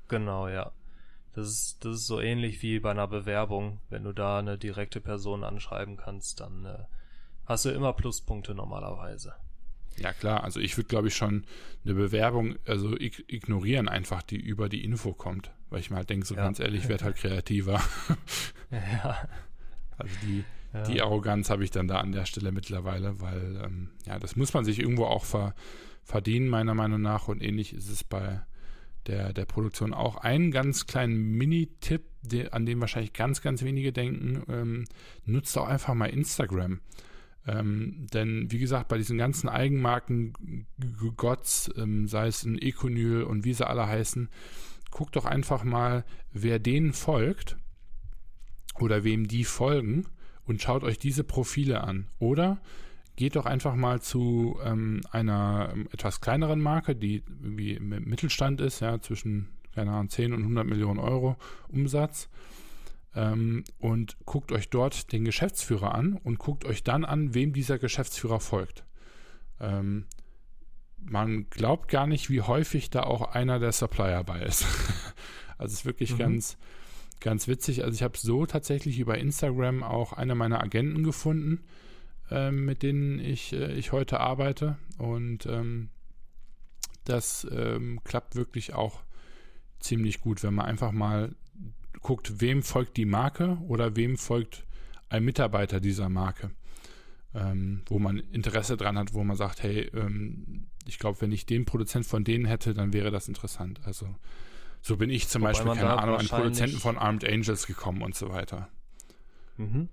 [0.08, 0.72] Genau, ja.
[1.34, 3.80] Das ist, das ist so ähnlich wie bei einer Bewerbung.
[3.90, 6.78] Wenn du da eine direkte Person anschreiben kannst, dann äh,
[7.44, 9.34] hast du immer Pluspunkte normalerweise.
[9.98, 11.44] Ja klar, also ich würde glaube ich schon
[11.84, 16.26] eine Bewerbung, also ignorieren einfach, die über die Info kommt, weil ich mir halt denke,
[16.26, 16.42] so ja.
[16.42, 17.82] ganz ehrlich, ich werde halt kreativer.
[18.70, 19.28] ja.
[19.98, 20.44] Also die,
[20.84, 24.54] Die Arroganz habe ich dann da an der Stelle mittlerweile, weil ähm, ja, das muss
[24.54, 25.54] man sich irgendwo auch ver,
[26.02, 27.28] verdienen, meiner Meinung nach.
[27.28, 28.42] Und ähnlich ist es bei
[29.06, 30.16] der, der Produktion auch.
[30.16, 32.02] Einen ganz kleinen Mini-Tipp,
[32.50, 34.84] an den wahrscheinlich ganz, ganz wenige denken, ähm,
[35.24, 36.80] nutzt auch einfach mal Instagram.
[37.46, 40.66] Ähm, denn wie gesagt, bei diesen ganzen Eigenmarken
[41.16, 44.28] Gods, ähm, sei es ein Econyl und wie sie alle heißen,
[44.90, 47.56] guckt doch einfach mal, wer denen folgt
[48.80, 50.06] oder wem die folgen
[50.46, 52.08] und schaut euch diese Profile an.
[52.18, 52.58] Oder
[53.16, 58.60] geht doch einfach mal zu ähm, einer ähm, etwas kleineren Marke, die irgendwie im Mittelstand
[58.60, 61.36] ist, ja, zwischen, keine Ahnung, 10 und 100 Millionen Euro
[61.68, 62.28] Umsatz
[63.14, 67.78] ähm, und guckt euch dort den Geschäftsführer an und guckt euch dann an, wem dieser
[67.78, 68.84] Geschäftsführer folgt.
[69.58, 70.04] Ähm,
[70.98, 74.66] man glaubt gar nicht, wie häufig da auch einer der Supplier bei ist.
[75.58, 76.18] also es ist wirklich mhm.
[76.18, 76.58] ganz,
[77.20, 77.84] ganz witzig.
[77.84, 81.64] Also ich habe so tatsächlich über Instagram auch eine meiner Agenten gefunden,
[82.30, 84.78] äh, mit denen ich, äh, ich heute arbeite.
[84.98, 85.90] Und ähm,
[87.04, 89.02] das ähm, klappt wirklich auch
[89.78, 91.34] ziemlich gut, wenn man einfach mal
[92.00, 94.64] guckt, wem folgt die Marke oder wem folgt
[95.08, 96.50] ein Mitarbeiter dieser Marke,
[97.34, 101.46] ähm, wo man Interesse dran hat, wo man sagt, hey, ähm, ich glaube, wenn ich
[101.46, 103.80] den Produzent von denen hätte, dann wäre das interessant.
[103.84, 104.14] Also
[104.86, 108.14] so bin ich zum Wobei Beispiel, keine Ahnung, an Produzenten von Armed Angels gekommen und
[108.14, 108.68] so weiter.
[109.56, 109.88] Mhm.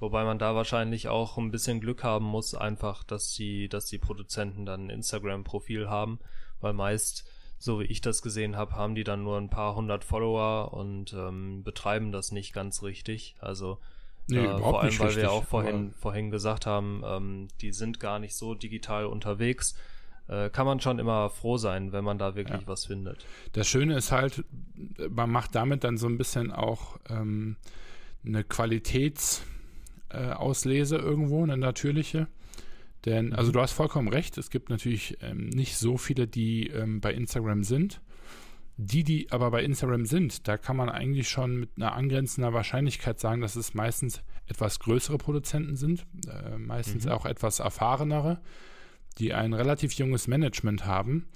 [0.00, 3.98] Wobei man da wahrscheinlich auch ein bisschen Glück haben muss, einfach, dass die, dass die
[3.98, 6.18] Produzenten dann ein Instagram-Profil haben,
[6.60, 7.28] weil meist
[7.58, 11.12] so wie ich das gesehen habe, haben die dann nur ein paar hundert Follower und
[11.12, 13.36] ähm, betreiben das nicht ganz richtig.
[13.38, 13.78] Also
[14.26, 18.00] nee, äh, vor allem, weil richtig, wir auch vorhin, vorhin gesagt haben, ähm, die sind
[18.00, 19.76] gar nicht so digital unterwegs.
[20.26, 22.66] Äh, kann man schon immer froh sein, wenn man da wirklich ja.
[22.66, 23.26] was findet.
[23.52, 24.42] Das Schöne ist halt,
[25.10, 27.56] man macht damit dann so ein bisschen auch ähm,
[28.24, 32.26] eine Qualitätsauslese äh, irgendwo, eine natürliche.
[33.04, 33.54] Denn, also mhm.
[33.54, 37.62] du hast vollkommen recht, es gibt natürlich ähm, nicht so viele, die ähm, bei Instagram
[37.62, 38.00] sind.
[38.76, 43.20] Die, die aber bei Instagram sind, da kann man eigentlich schon mit einer angrenzender Wahrscheinlichkeit
[43.20, 47.12] sagen, dass es meistens etwas größere Produzenten sind, äh, meistens mhm.
[47.12, 48.40] auch etwas erfahrenere,
[49.18, 51.26] die ein relativ junges Management haben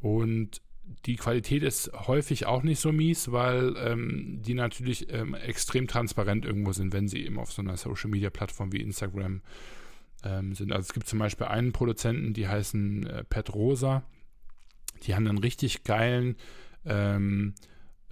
[0.00, 0.60] und
[1.04, 6.44] die Qualität ist häufig auch nicht so mies, weil ähm, die natürlich ähm, extrem transparent
[6.44, 9.42] irgendwo sind, wenn sie eben auf so einer Social-Media-Plattform wie Instagram
[10.24, 10.72] ähm, sind.
[10.72, 14.04] Also es gibt zum Beispiel einen Produzenten, die heißen äh, Pet Rosa.
[15.02, 16.36] Die haben einen richtig geilen
[16.84, 17.54] ähm,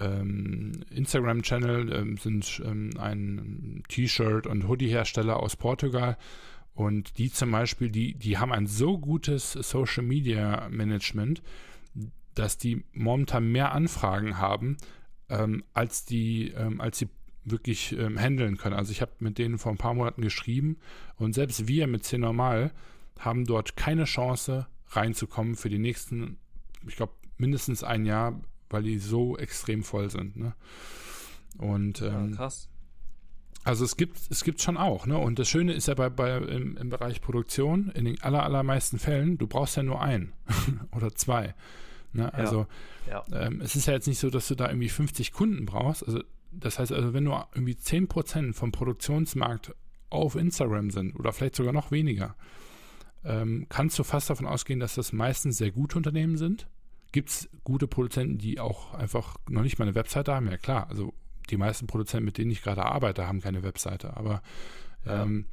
[0.00, 2.62] ähm, Instagram-Channel, ähm, sind
[2.98, 6.16] ein T-Shirt- und Hoodie-Hersteller aus Portugal.
[6.74, 11.42] Und die zum Beispiel, die, die haben ein so gutes Social-Media-Management,
[12.34, 14.76] dass die momentan mehr Anfragen haben,
[15.28, 17.08] ähm, als die, ähm, als die
[17.44, 18.74] wirklich ähm, handeln können.
[18.74, 20.78] Also ich habe mit denen vor ein paar Monaten geschrieben
[21.16, 22.72] und selbst wir mit C Normal
[23.18, 26.38] haben dort keine Chance reinzukommen für die nächsten,
[26.86, 30.36] ich glaube, mindestens ein Jahr, weil die so extrem voll sind.
[30.36, 30.54] Ne?
[31.58, 32.68] Und ähm, ja, krass.
[33.64, 35.16] Also es gibt es gibt schon auch, ne?
[35.16, 38.98] Und das Schöne ist ja bei, bei im, im Bereich Produktion, in den aller, allermeisten
[38.98, 40.32] Fällen, du brauchst ja nur einen
[40.94, 41.54] oder zwei.
[42.12, 42.32] Ne?
[42.32, 42.66] Also
[43.08, 43.46] ja, ja.
[43.46, 46.06] Ähm, es ist ja jetzt nicht so, dass du da irgendwie 50 Kunden brauchst.
[46.06, 49.74] Also das heißt also, wenn nur irgendwie 10% vom Produktionsmarkt
[50.10, 52.36] auf Instagram sind oder vielleicht sogar noch weniger,
[53.24, 56.68] ähm, kannst du fast davon ausgehen, dass das meistens sehr gute Unternehmen sind.
[57.12, 60.50] Gibt es gute Produzenten, die auch einfach noch nicht mal eine Webseite haben?
[60.50, 61.14] Ja klar, also
[61.50, 64.16] die meisten Produzenten, mit denen ich gerade arbeite, haben keine Webseite.
[64.16, 64.42] Aber
[65.06, 65.46] ähm,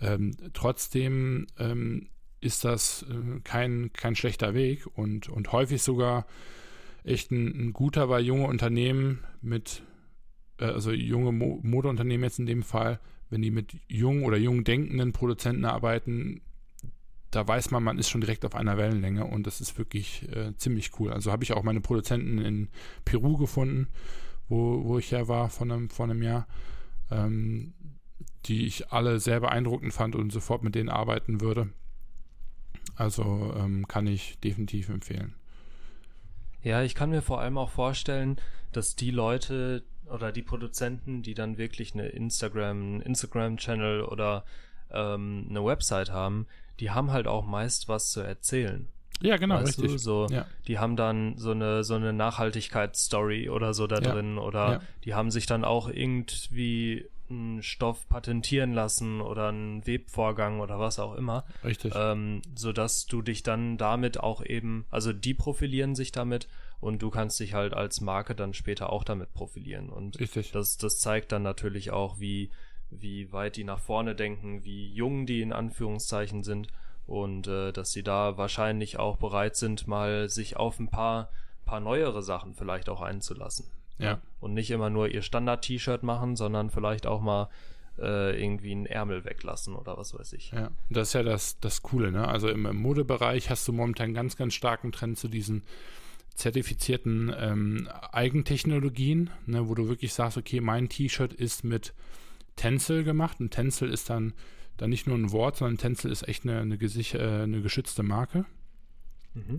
[0.00, 2.08] ähm, trotzdem ähm,
[2.40, 6.26] ist das äh, kein, kein schlechter Weg und, und häufig sogar
[7.04, 9.82] echt ein, ein guter, weil junge Unternehmen mit
[10.58, 14.64] äh, also junge Mo Modeunternehmen jetzt in dem Fall, wenn die mit jungen oder jung
[14.64, 16.40] denkenden Produzenten arbeiten,
[17.30, 20.56] da weiß man, man ist schon direkt auf einer Wellenlänge und das ist wirklich äh,
[20.56, 21.12] ziemlich cool.
[21.12, 22.68] Also habe ich auch meine Produzenten in
[23.04, 23.88] Peru gefunden,
[24.48, 26.46] wo, wo ich ja war von einem, vor einem Jahr,
[27.10, 27.74] ähm,
[28.46, 31.70] die ich alle sehr beeindruckend fand und sofort mit denen arbeiten würde.
[32.96, 35.34] Also ähm, kann ich definitiv empfehlen.
[36.62, 38.40] Ja, ich kann mir vor allem auch vorstellen,
[38.72, 44.44] dass die Leute, oder die Produzenten, die dann wirklich eine Instagram, Instagram-Channel oder
[44.90, 46.46] ähm, eine Website haben,
[46.80, 48.88] die haben halt auch meist was zu erzählen.
[49.20, 49.92] Ja, genau, weißt richtig.
[49.92, 49.98] Du?
[49.98, 50.46] So, ja.
[50.66, 54.12] Die haben dann so eine, so eine Nachhaltigkeitsstory oder so da ja.
[54.12, 54.80] drin oder ja.
[55.04, 60.98] die haben sich dann auch irgendwie einen Stoff patentieren lassen oder einen Webvorgang oder was
[60.98, 61.44] auch immer.
[61.64, 61.94] Richtig.
[61.96, 66.48] Ähm, so dass du dich dann damit auch eben, also die profilieren sich damit
[66.80, 69.88] und du kannst dich halt als Marke dann später auch damit profilieren.
[69.88, 70.52] Und Richtig.
[70.52, 72.50] das, das zeigt dann natürlich auch, wie,
[72.90, 76.68] wie weit die nach vorne denken, wie jung die in Anführungszeichen sind
[77.06, 81.28] und äh, dass sie da wahrscheinlich auch bereit sind, mal sich auf ein paar
[81.64, 83.66] paar neuere Sachen vielleicht auch einzulassen.
[83.98, 84.20] Ja.
[84.40, 87.48] Und nicht immer nur ihr Standard-T-Shirt machen, sondern vielleicht auch mal
[87.98, 90.50] äh, irgendwie einen Ärmel weglassen oder was weiß ich.
[90.50, 92.26] Ja, das ist ja das, das Coole, ne?
[92.26, 95.62] Also im, im Modebereich hast du momentan ganz, ganz starken Trend zu diesen
[96.34, 101.94] zertifizierten ähm, Eigentechnologien, ne, wo du wirklich sagst, okay, mein T-Shirt ist mit
[102.56, 104.32] Tencel gemacht und Tencel ist dann,
[104.76, 108.02] dann nicht nur ein Wort, sondern Tencel ist echt eine, eine, gesich, äh, eine geschützte
[108.02, 108.44] Marke.
[109.34, 109.56] Mhm.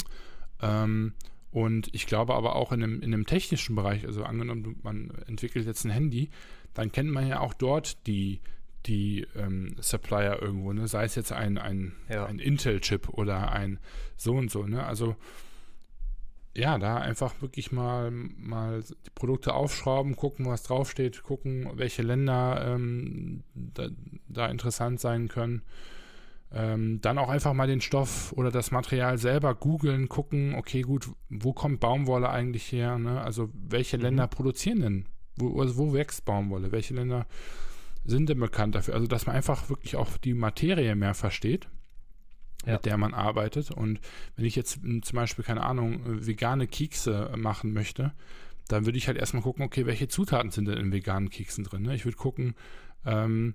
[0.62, 1.14] Ähm,
[1.52, 5.66] und ich glaube aber auch in einem, in einem technischen Bereich, also angenommen, man entwickelt
[5.66, 6.30] jetzt ein Handy,
[6.74, 8.42] dann kennt man ja auch dort die,
[8.86, 10.88] die ähm, Supplier irgendwo, ne?
[10.88, 12.26] sei es jetzt ein, ein, ja.
[12.26, 13.80] ein Intel-Chip oder ein
[14.18, 14.68] so und so.
[14.68, 14.86] Ne?
[14.86, 15.16] Also
[16.58, 22.74] ja, da einfach wirklich mal, mal die Produkte aufschrauben, gucken, was draufsteht, gucken, welche Länder
[22.76, 23.90] ähm, da,
[24.28, 25.62] da, interessant sein können.
[26.52, 31.10] Ähm, dann auch einfach mal den Stoff oder das Material selber googeln, gucken, okay, gut,
[31.30, 32.98] wo kommt Baumwolle eigentlich her?
[32.98, 33.20] Ne?
[33.22, 34.04] Also welche mhm.
[34.04, 35.06] Länder produzieren denn?
[35.38, 36.72] Wo, also wo wächst Baumwolle?
[36.72, 37.26] Welche Länder
[38.06, 38.94] sind denn bekannt dafür?
[38.94, 41.68] Also dass man einfach wirklich auch die Materie mehr versteht
[42.66, 42.74] ja.
[42.74, 43.72] mit der man arbeitet.
[43.72, 44.00] Und
[44.36, 48.14] wenn ich jetzt hm, zum Beispiel, keine Ahnung, vegane Kekse machen möchte,
[48.68, 51.84] dann würde ich halt erstmal gucken, okay, welche Zutaten sind denn in veganen Keksen drin?
[51.84, 51.96] Ne?
[51.96, 52.56] Ich würde gucken,
[53.06, 53.54] ähm,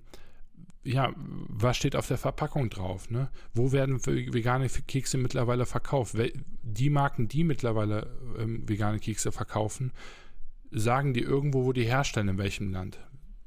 [0.83, 3.09] ja, was steht auf der Verpackung drauf?
[3.09, 3.29] Ne?
[3.53, 6.15] Wo werden vegane Kekse mittlerweile verkauft?
[6.63, 8.07] Die Marken, die mittlerweile
[8.39, 9.91] ähm, vegane Kekse verkaufen,
[10.71, 12.99] sagen die irgendwo, wo die herstellen, in welchem Land.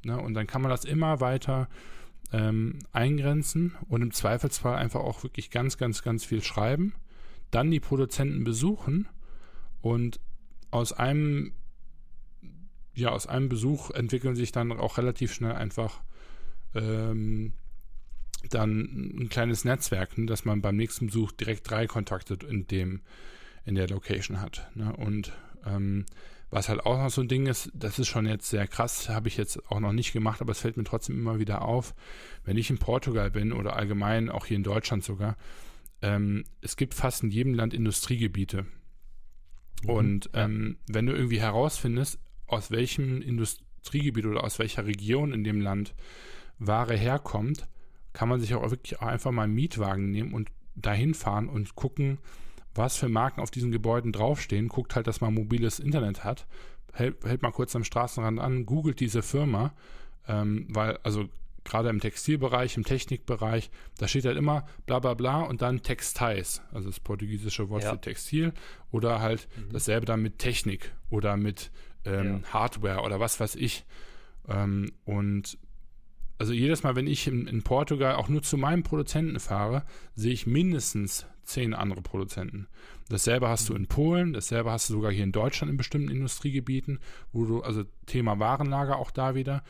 [0.05, 0.20] Ne?
[0.20, 1.68] Und dann kann man das immer weiter
[2.32, 6.95] ähm, eingrenzen und im Zweifelsfall einfach auch wirklich ganz, ganz, ganz viel schreiben,
[7.51, 9.09] dann die Produzenten besuchen
[9.80, 10.20] und
[10.70, 11.53] aus einem,
[12.95, 16.03] ja, aus einem Besuch entwickeln sich dann auch relativ schnell einfach
[16.74, 17.52] ähm,
[18.50, 18.80] dann
[19.18, 23.00] ein kleines Netzwerk, ne, dass man beim nächsten Besuch direkt drei Kontakte in dem
[23.64, 24.70] in der Location hat.
[24.74, 24.94] Ne?
[24.94, 25.32] Und
[25.64, 26.04] ähm,
[26.50, 29.28] was halt auch noch so ein Ding ist, das ist schon jetzt sehr krass, habe
[29.28, 31.94] ich jetzt auch noch nicht gemacht, aber es fällt mir trotzdem immer wieder auf,
[32.44, 35.36] wenn ich in Portugal bin oder allgemein auch hier in Deutschland sogar,
[36.02, 38.66] ähm, es gibt fast in jedem Land Industriegebiete.
[39.82, 39.90] Mhm.
[39.90, 45.60] Und ähm, wenn du irgendwie herausfindest, aus welchem Industriegebiet oder aus welcher Region in dem
[45.60, 45.94] Land
[46.59, 47.66] Ware herkommt,
[48.12, 51.74] kann man sich auch wirklich auch einfach mal einen Mietwagen nehmen und dahin fahren und
[51.74, 52.18] gucken,
[52.74, 56.46] was für Marken auf diesen Gebäuden draufstehen, guckt halt, dass man mobiles Internet hat,
[56.92, 59.72] hält, hält mal kurz am Straßenrand an, googelt diese Firma,
[60.26, 61.28] ähm, weil, also
[61.64, 66.62] gerade im Textilbereich, im Technikbereich, da steht halt immer bla bla bla und dann Textiles,
[66.72, 67.92] also das portugiesische Wort ja.
[67.92, 68.52] für Textil,
[68.90, 69.72] oder halt mhm.
[69.72, 71.70] dasselbe dann mit Technik oder mit
[72.05, 72.52] ähm, ja.
[72.52, 73.84] Hardware oder was weiß ich.
[74.48, 75.59] Ähm, und
[76.39, 80.32] also jedes Mal, wenn ich in, in, Portugal auch nur zu meinem Produzenten fahre, sehe
[80.32, 82.66] ich mindestens zehn andere Produzenten.
[83.09, 87.01] Dasselbe hast du in Polen, dasselbe hast du sogar hier in Deutschland in bestimmten Industriegebieten,
[87.32, 89.62] wo du, also Thema Warenlager auch da wieder.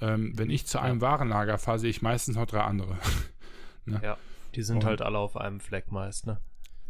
[0.00, 1.02] Ähm, wenn ich zu einem ja.
[1.02, 2.96] Warenlager fahre, sehe ich meistens noch drei andere.
[3.84, 4.00] ne?
[4.02, 4.16] Ja,
[4.54, 6.40] die sind Und, halt alle auf einem Fleck meist, ne?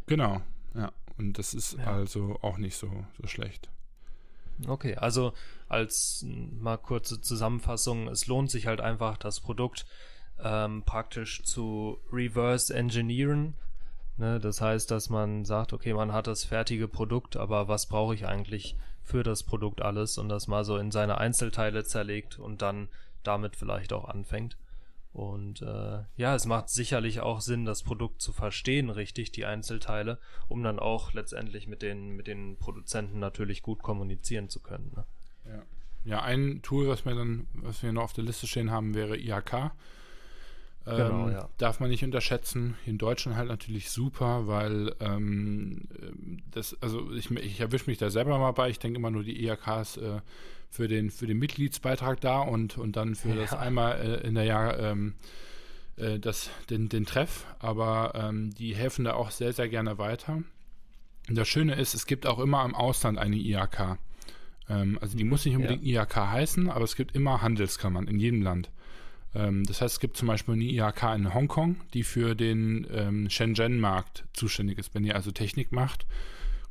[0.07, 0.41] Genau,
[0.75, 0.93] ja.
[1.19, 1.93] Und das ist ja.
[1.93, 3.69] also auch nicht so, so schlecht.
[4.69, 5.33] Okay, also
[5.69, 9.87] als mal kurze Zusammenfassung, es lohnt sich halt einfach, das Produkt
[10.43, 13.55] ähm, praktisch zu reverse engineeren.
[14.17, 14.41] Ne?
[14.41, 18.27] Das heißt, dass man sagt, okay, man hat das fertige Produkt, aber was brauche ich
[18.27, 22.89] eigentlich für das Produkt alles und das mal so in seine Einzelteile zerlegt und dann
[23.23, 24.57] damit vielleicht auch anfängt.
[25.13, 30.21] Und äh, ja, es macht sicherlich auch Sinn, das Produkt zu verstehen, richtig, die Einzelteile,
[30.49, 34.93] um dann auch letztendlich mit den, mit den Produzenten natürlich gut kommunizieren zu können.
[34.95, 35.05] Ne?
[35.47, 35.63] Ja.
[36.05, 39.19] ja, ein Tool, was wir dann, was wir noch auf der Liste stehen haben, wäre
[39.19, 39.73] IHK.
[40.97, 41.49] Genau, ähm, ja.
[41.59, 42.77] Darf man nicht unterschätzen.
[42.87, 45.89] In Deutschland halt natürlich super, weil ähm,
[46.51, 48.71] das, also ich, ich erwische mich da selber mal bei.
[48.71, 50.21] Ich denke immer nur die IHKs äh,
[50.69, 53.37] für den, für den Mitgliedsbeitrag da und, und dann für ja.
[53.37, 55.15] das einmal äh, in der Jahr ähm,
[55.97, 57.47] äh, das, den, den Treff.
[57.59, 60.43] Aber ähm, die helfen da auch sehr, sehr gerne weiter.
[61.29, 63.99] Und das Schöne ist, es gibt auch immer im Ausland eine IHK.
[64.69, 66.03] Ähm, also die muss nicht unbedingt ja.
[66.03, 68.71] IHK heißen, aber es gibt immer Handelskammern in jedem Land.
[69.35, 73.31] Ähm, das heißt, es gibt zum Beispiel eine IHK in Hongkong, die für den ähm,
[73.31, 74.95] Shenzhen-Markt zuständig ist.
[74.95, 76.07] Wenn ihr also Technik macht,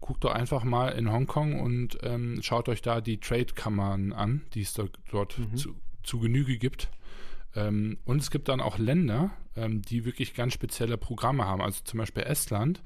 [0.02, 4.62] guckt doch einfach mal in Hongkong und ähm, schaut euch da die Trade-Kammern an, die
[4.62, 5.56] es dort, mhm.
[5.56, 6.90] zu, zu, Genüge gibt.
[7.56, 11.62] Ähm, und es gibt dann auch Länder, ähm, die wirklich ganz spezielle Programme haben.
[11.62, 12.82] Also zum Beispiel Estland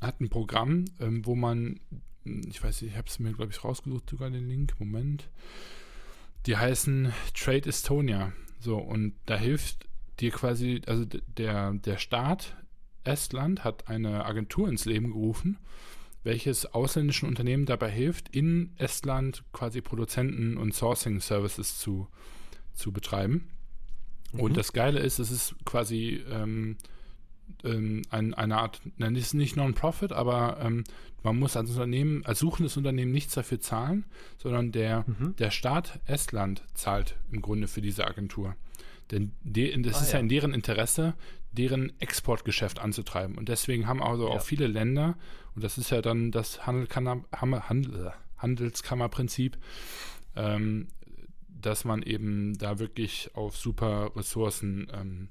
[0.00, 1.80] hat ein Programm, ähm, wo man,
[2.24, 5.28] ich weiß nicht, ich habe es mir, glaube ich, rausgesucht, sogar den Link, Moment.
[6.46, 8.32] Die heißen Trade Estonia.
[8.62, 9.88] So, und da hilft
[10.20, 12.56] dir quasi, also der, der Staat
[13.02, 15.58] Estland hat eine Agentur ins Leben gerufen,
[16.22, 22.06] welches ausländischen Unternehmen dabei hilft, in Estland quasi Produzenten und Sourcing Services zu,
[22.72, 23.50] zu betreiben.
[24.32, 24.40] Mhm.
[24.40, 26.76] Und das Geile ist, es ist quasi ähm,
[27.64, 30.84] ähm, ein, eine Art, nein, es ist nicht Non-Profit, aber ähm,
[31.22, 34.04] man muss als Unternehmen, als suchendes Unternehmen nichts dafür zahlen,
[34.38, 35.36] sondern der, mhm.
[35.36, 38.56] der Staat Estland zahlt im Grunde für diese Agentur.
[39.10, 40.14] Denn de, das ah, ist ja.
[40.14, 40.20] ja.
[40.20, 41.14] in deren Interesse,
[41.52, 43.36] deren Exportgeschäft anzutreiben.
[43.36, 44.34] Und deswegen haben also ja.
[44.34, 45.16] auch viele Länder,
[45.54, 46.88] und das ist ja dann das Handel,
[47.32, 49.58] Handel, Handelskammerprinzip,
[50.34, 50.88] ähm,
[51.48, 55.28] dass man eben da wirklich auf super Ressourcen ähm,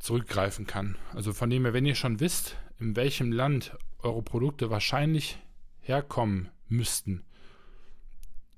[0.00, 0.96] zurückgreifen kann.
[1.14, 5.38] Also von dem her, wenn ihr schon wisst, in welchem Land eure Produkte wahrscheinlich
[5.80, 7.22] herkommen müssten,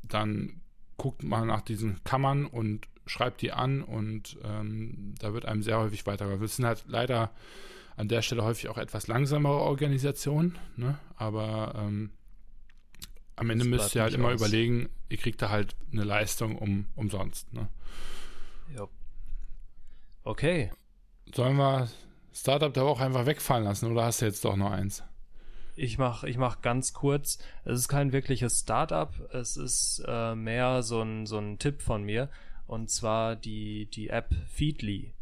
[0.03, 0.61] dann
[0.97, 5.79] guckt mal nach diesen Kammern und schreibt die an und ähm, da wird einem sehr
[5.79, 6.45] häufig weitergeholfen.
[6.45, 7.33] Es sind halt leider
[7.97, 10.99] an der Stelle häufig auch etwas langsamere Organisationen, ne?
[11.17, 12.11] aber ähm,
[13.35, 14.41] am Ende müsst ihr halt immer aus.
[14.41, 17.53] überlegen, ihr kriegt da halt eine Leistung um, umsonst.
[17.53, 17.69] Ne?
[18.77, 18.87] Ja.
[20.23, 20.71] Okay.
[21.35, 21.89] Sollen wir
[22.33, 25.03] Startup der Woche einfach wegfallen lassen oder hast du jetzt doch noch eins?
[25.75, 27.39] Ich mach, ich mach ganz kurz.
[27.65, 32.03] Es ist kein wirkliches Startup, es ist äh, mehr so ein, so ein Tipp von
[32.05, 32.29] mir.
[32.67, 35.13] Und zwar die, die App Feedly.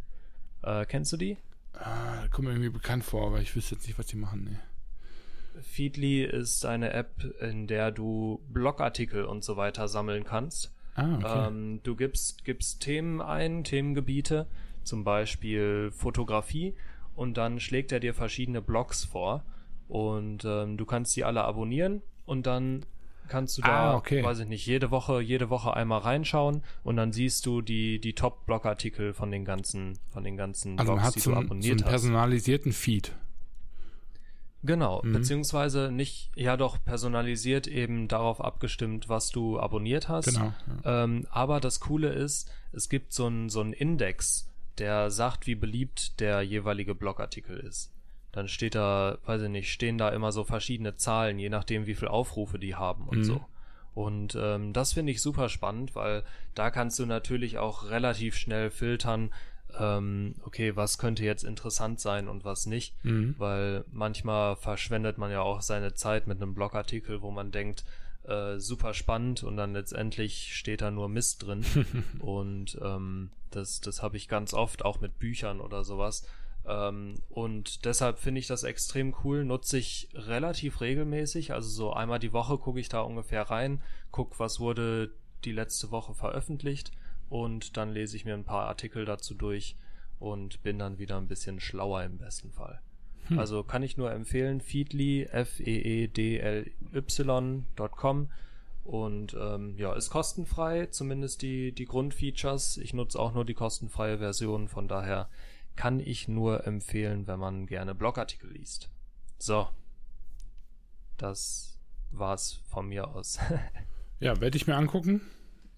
[0.62, 1.36] Äh, kennst du die?
[1.72, 4.44] Ah, kommt mir irgendwie bekannt vor, aber ich wüsste jetzt nicht, was die machen.
[4.51, 5.62] Nee.
[5.62, 10.72] Feedly ist eine App, in der du Blogartikel und so weiter sammeln kannst.
[10.94, 11.48] Ah, okay.
[11.48, 14.46] Ähm, du gibst, gibst Themen ein, Themengebiete
[14.85, 16.74] zum Beispiel Fotografie
[17.14, 19.45] und dann schlägt er dir verschiedene Blogs vor
[19.89, 22.87] und ähm, du kannst die alle abonnieren und dann
[23.28, 24.22] kannst du da, ah, okay.
[24.22, 28.14] weiß ich nicht, jede Woche, jede Woche einmal reinschauen und dann siehst du die, die
[28.14, 31.95] Top-Blogartikel von den ganzen, von den ganzen also Blogs, die so du abonniert so einen
[31.95, 32.03] hast.
[32.03, 33.12] personalisierten Feed.
[34.62, 35.14] Genau, mhm.
[35.14, 40.26] beziehungsweise nicht, ja doch, personalisiert eben darauf abgestimmt, was du abonniert hast.
[40.26, 40.53] Genau.
[40.85, 41.05] Ja.
[41.05, 44.49] Ähm, aber das Coole ist, es gibt so einen so einen Index,
[44.81, 47.93] der sagt, wie beliebt der jeweilige Blogartikel ist.
[48.33, 51.95] Dann steht da, weiß ich nicht, stehen da immer so verschiedene Zahlen, je nachdem, wie
[51.95, 53.24] viele Aufrufe die haben und mhm.
[53.24, 53.45] so.
[53.93, 56.22] Und ähm, das finde ich super spannend, weil
[56.55, 59.31] da kannst du natürlich auch relativ schnell filtern,
[59.78, 63.35] ähm, okay, was könnte jetzt interessant sein und was nicht, mhm.
[63.39, 67.85] weil manchmal verschwendet man ja auch seine Zeit mit einem Blogartikel, wo man denkt,
[68.24, 71.64] äh, super spannend und dann letztendlich steht da nur Mist drin.
[72.20, 76.26] und ähm, das, das habe ich ganz oft, auch mit Büchern oder sowas.
[76.66, 81.52] Ähm, und deshalb finde ich das extrem cool, nutze ich relativ regelmäßig.
[81.52, 85.10] Also so einmal die Woche gucke ich da ungefähr rein, gucke, was wurde
[85.44, 86.92] die letzte Woche veröffentlicht
[87.30, 89.76] und dann lese ich mir ein paar Artikel dazu durch
[90.18, 92.80] und bin dann wieder ein bisschen schlauer im besten Fall.
[93.31, 93.39] Hm.
[93.39, 96.68] Also kann ich nur empfehlen, Feedly, F-E-E-D-L-Y.com.
[98.85, 102.76] Und ähm, ja, ist kostenfrei, zumindest die, die Grundfeatures.
[102.78, 105.28] Ich nutze auch nur die kostenfreie Version, von daher
[105.76, 108.91] kann ich nur empfehlen, wenn man gerne Blogartikel liest.
[109.39, 109.68] So.
[111.16, 111.78] Das
[112.11, 113.39] war's von mir aus.
[114.20, 115.20] ja, werde ich mir angucken.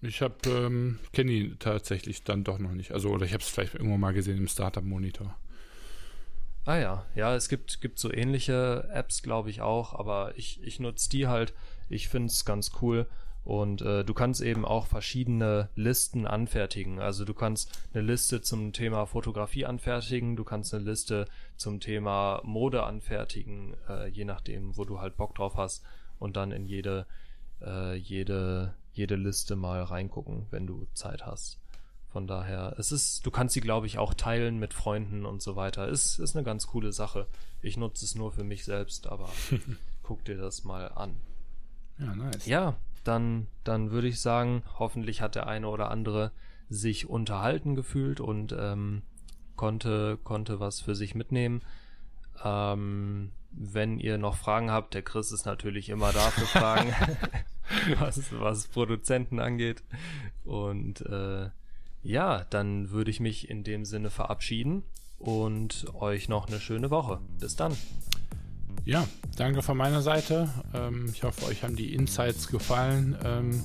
[0.01, 2.91] Ich habe ähm, kenne ihn tatsächlich dann doch noch nicht.
[2.91, 5.37] Also oder ich habe es vielleicht irgendwo mal gesehen im Startup Monitor.
[6.65, 10.79] Ah ja, ja, es gibt, gibt so ähnliche Apps, glaube ich auch, aber ich, ich
[10.79, 11.53] nutze die halt.
[11.89, 13.07] Ich finde es ganz cool.
[13.43, 16.99] Und äh, du kannst eben auch verschiedene Listen anfertigen.
[16.99, 21.25] Also du kannst eine Liste zum Thema Fotografie anfertigen, du kannst eine Liste
[21.57, 25.83] zum Thema Mode anfertigen, äh, je nachdem, wo du halt Bock drauf hast.
[26.19, 27.05] Und dann in jede,
[27.61, 31.59] äh, jede, jede Liste mal reingucken, wenn du Zeit hast.
[32.13, 35.55] Von daher, es ist, du kannst sie, glaube ich, auch teilen mit Freunden und so
[35.55, 35.87] weiter.
[35.87, 37.25] Ist, ist eine ganz coole Sache.
[37.63, 39.29] Ich nutze es nur für mich selbst, aber
[40.03, 41.15] guck dir das mal an.
[41.97, 42.45] Ja, nice.
[42.45, 46.31] Ja, dann, dann würde ich sagen, hoffentlich hat der eine oder andere
[46.69, 49.01] sich unterhalten gefühlt und ähm,
[49.55, 51.63] konnte, konnte was für sich mitnehmen.
[52.43, 56.93] Ähm, wenn ihr noch Fragen habt, der Chris ist natürlich immer da für Fragen,
[57.97, 59.81] was, was Produzenten angeht.
[60.43, 61.49] Und äh,
[62.03, 64.83] ja, dann würde ich mich in dem Sinne verabschieden
[65.19, 67.19] und euch noch eine schöne Woche.
[67.39, 67.75] Bis dann.
[68.85, 70.49] Ja, danke von meiner Seite.
[70.73, 73.63] Ähm, ich hoffe, euch haben die Insights gefallen ähm,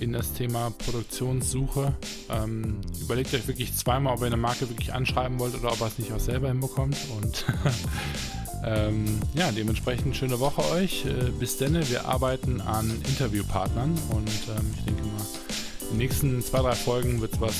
[0.00, 1.94] in das Thema Produktionssuche.
[2.28, 5.86] Ähm, überlegt euch wirklich zweimal, ob ihr eine Marke wirklich anschreiben wollt oder ob ihr
[5.86, 6.96] es nicht auch selber hinbekommt.
[7.16, 7.46] Und
[9.34, 11.06] ja, dementsprechend schöne Woche euch.
[11.06, 15.47] Äh, bis denn, wir arbeiten an Interviewpartnern und ich denke mal,
[15.90, 17.54] in den nächsten zwei, drei Folgen wird es was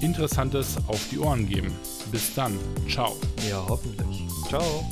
[0.00, 1.72] Interessantes auf die Ohren geben.
[2.12, 2.58] Bis dann.
[2.88, 3.16] Ciao.
[3.48, 4.24] Ja, hoffentlich.
[4.48, 4.84] Ciao.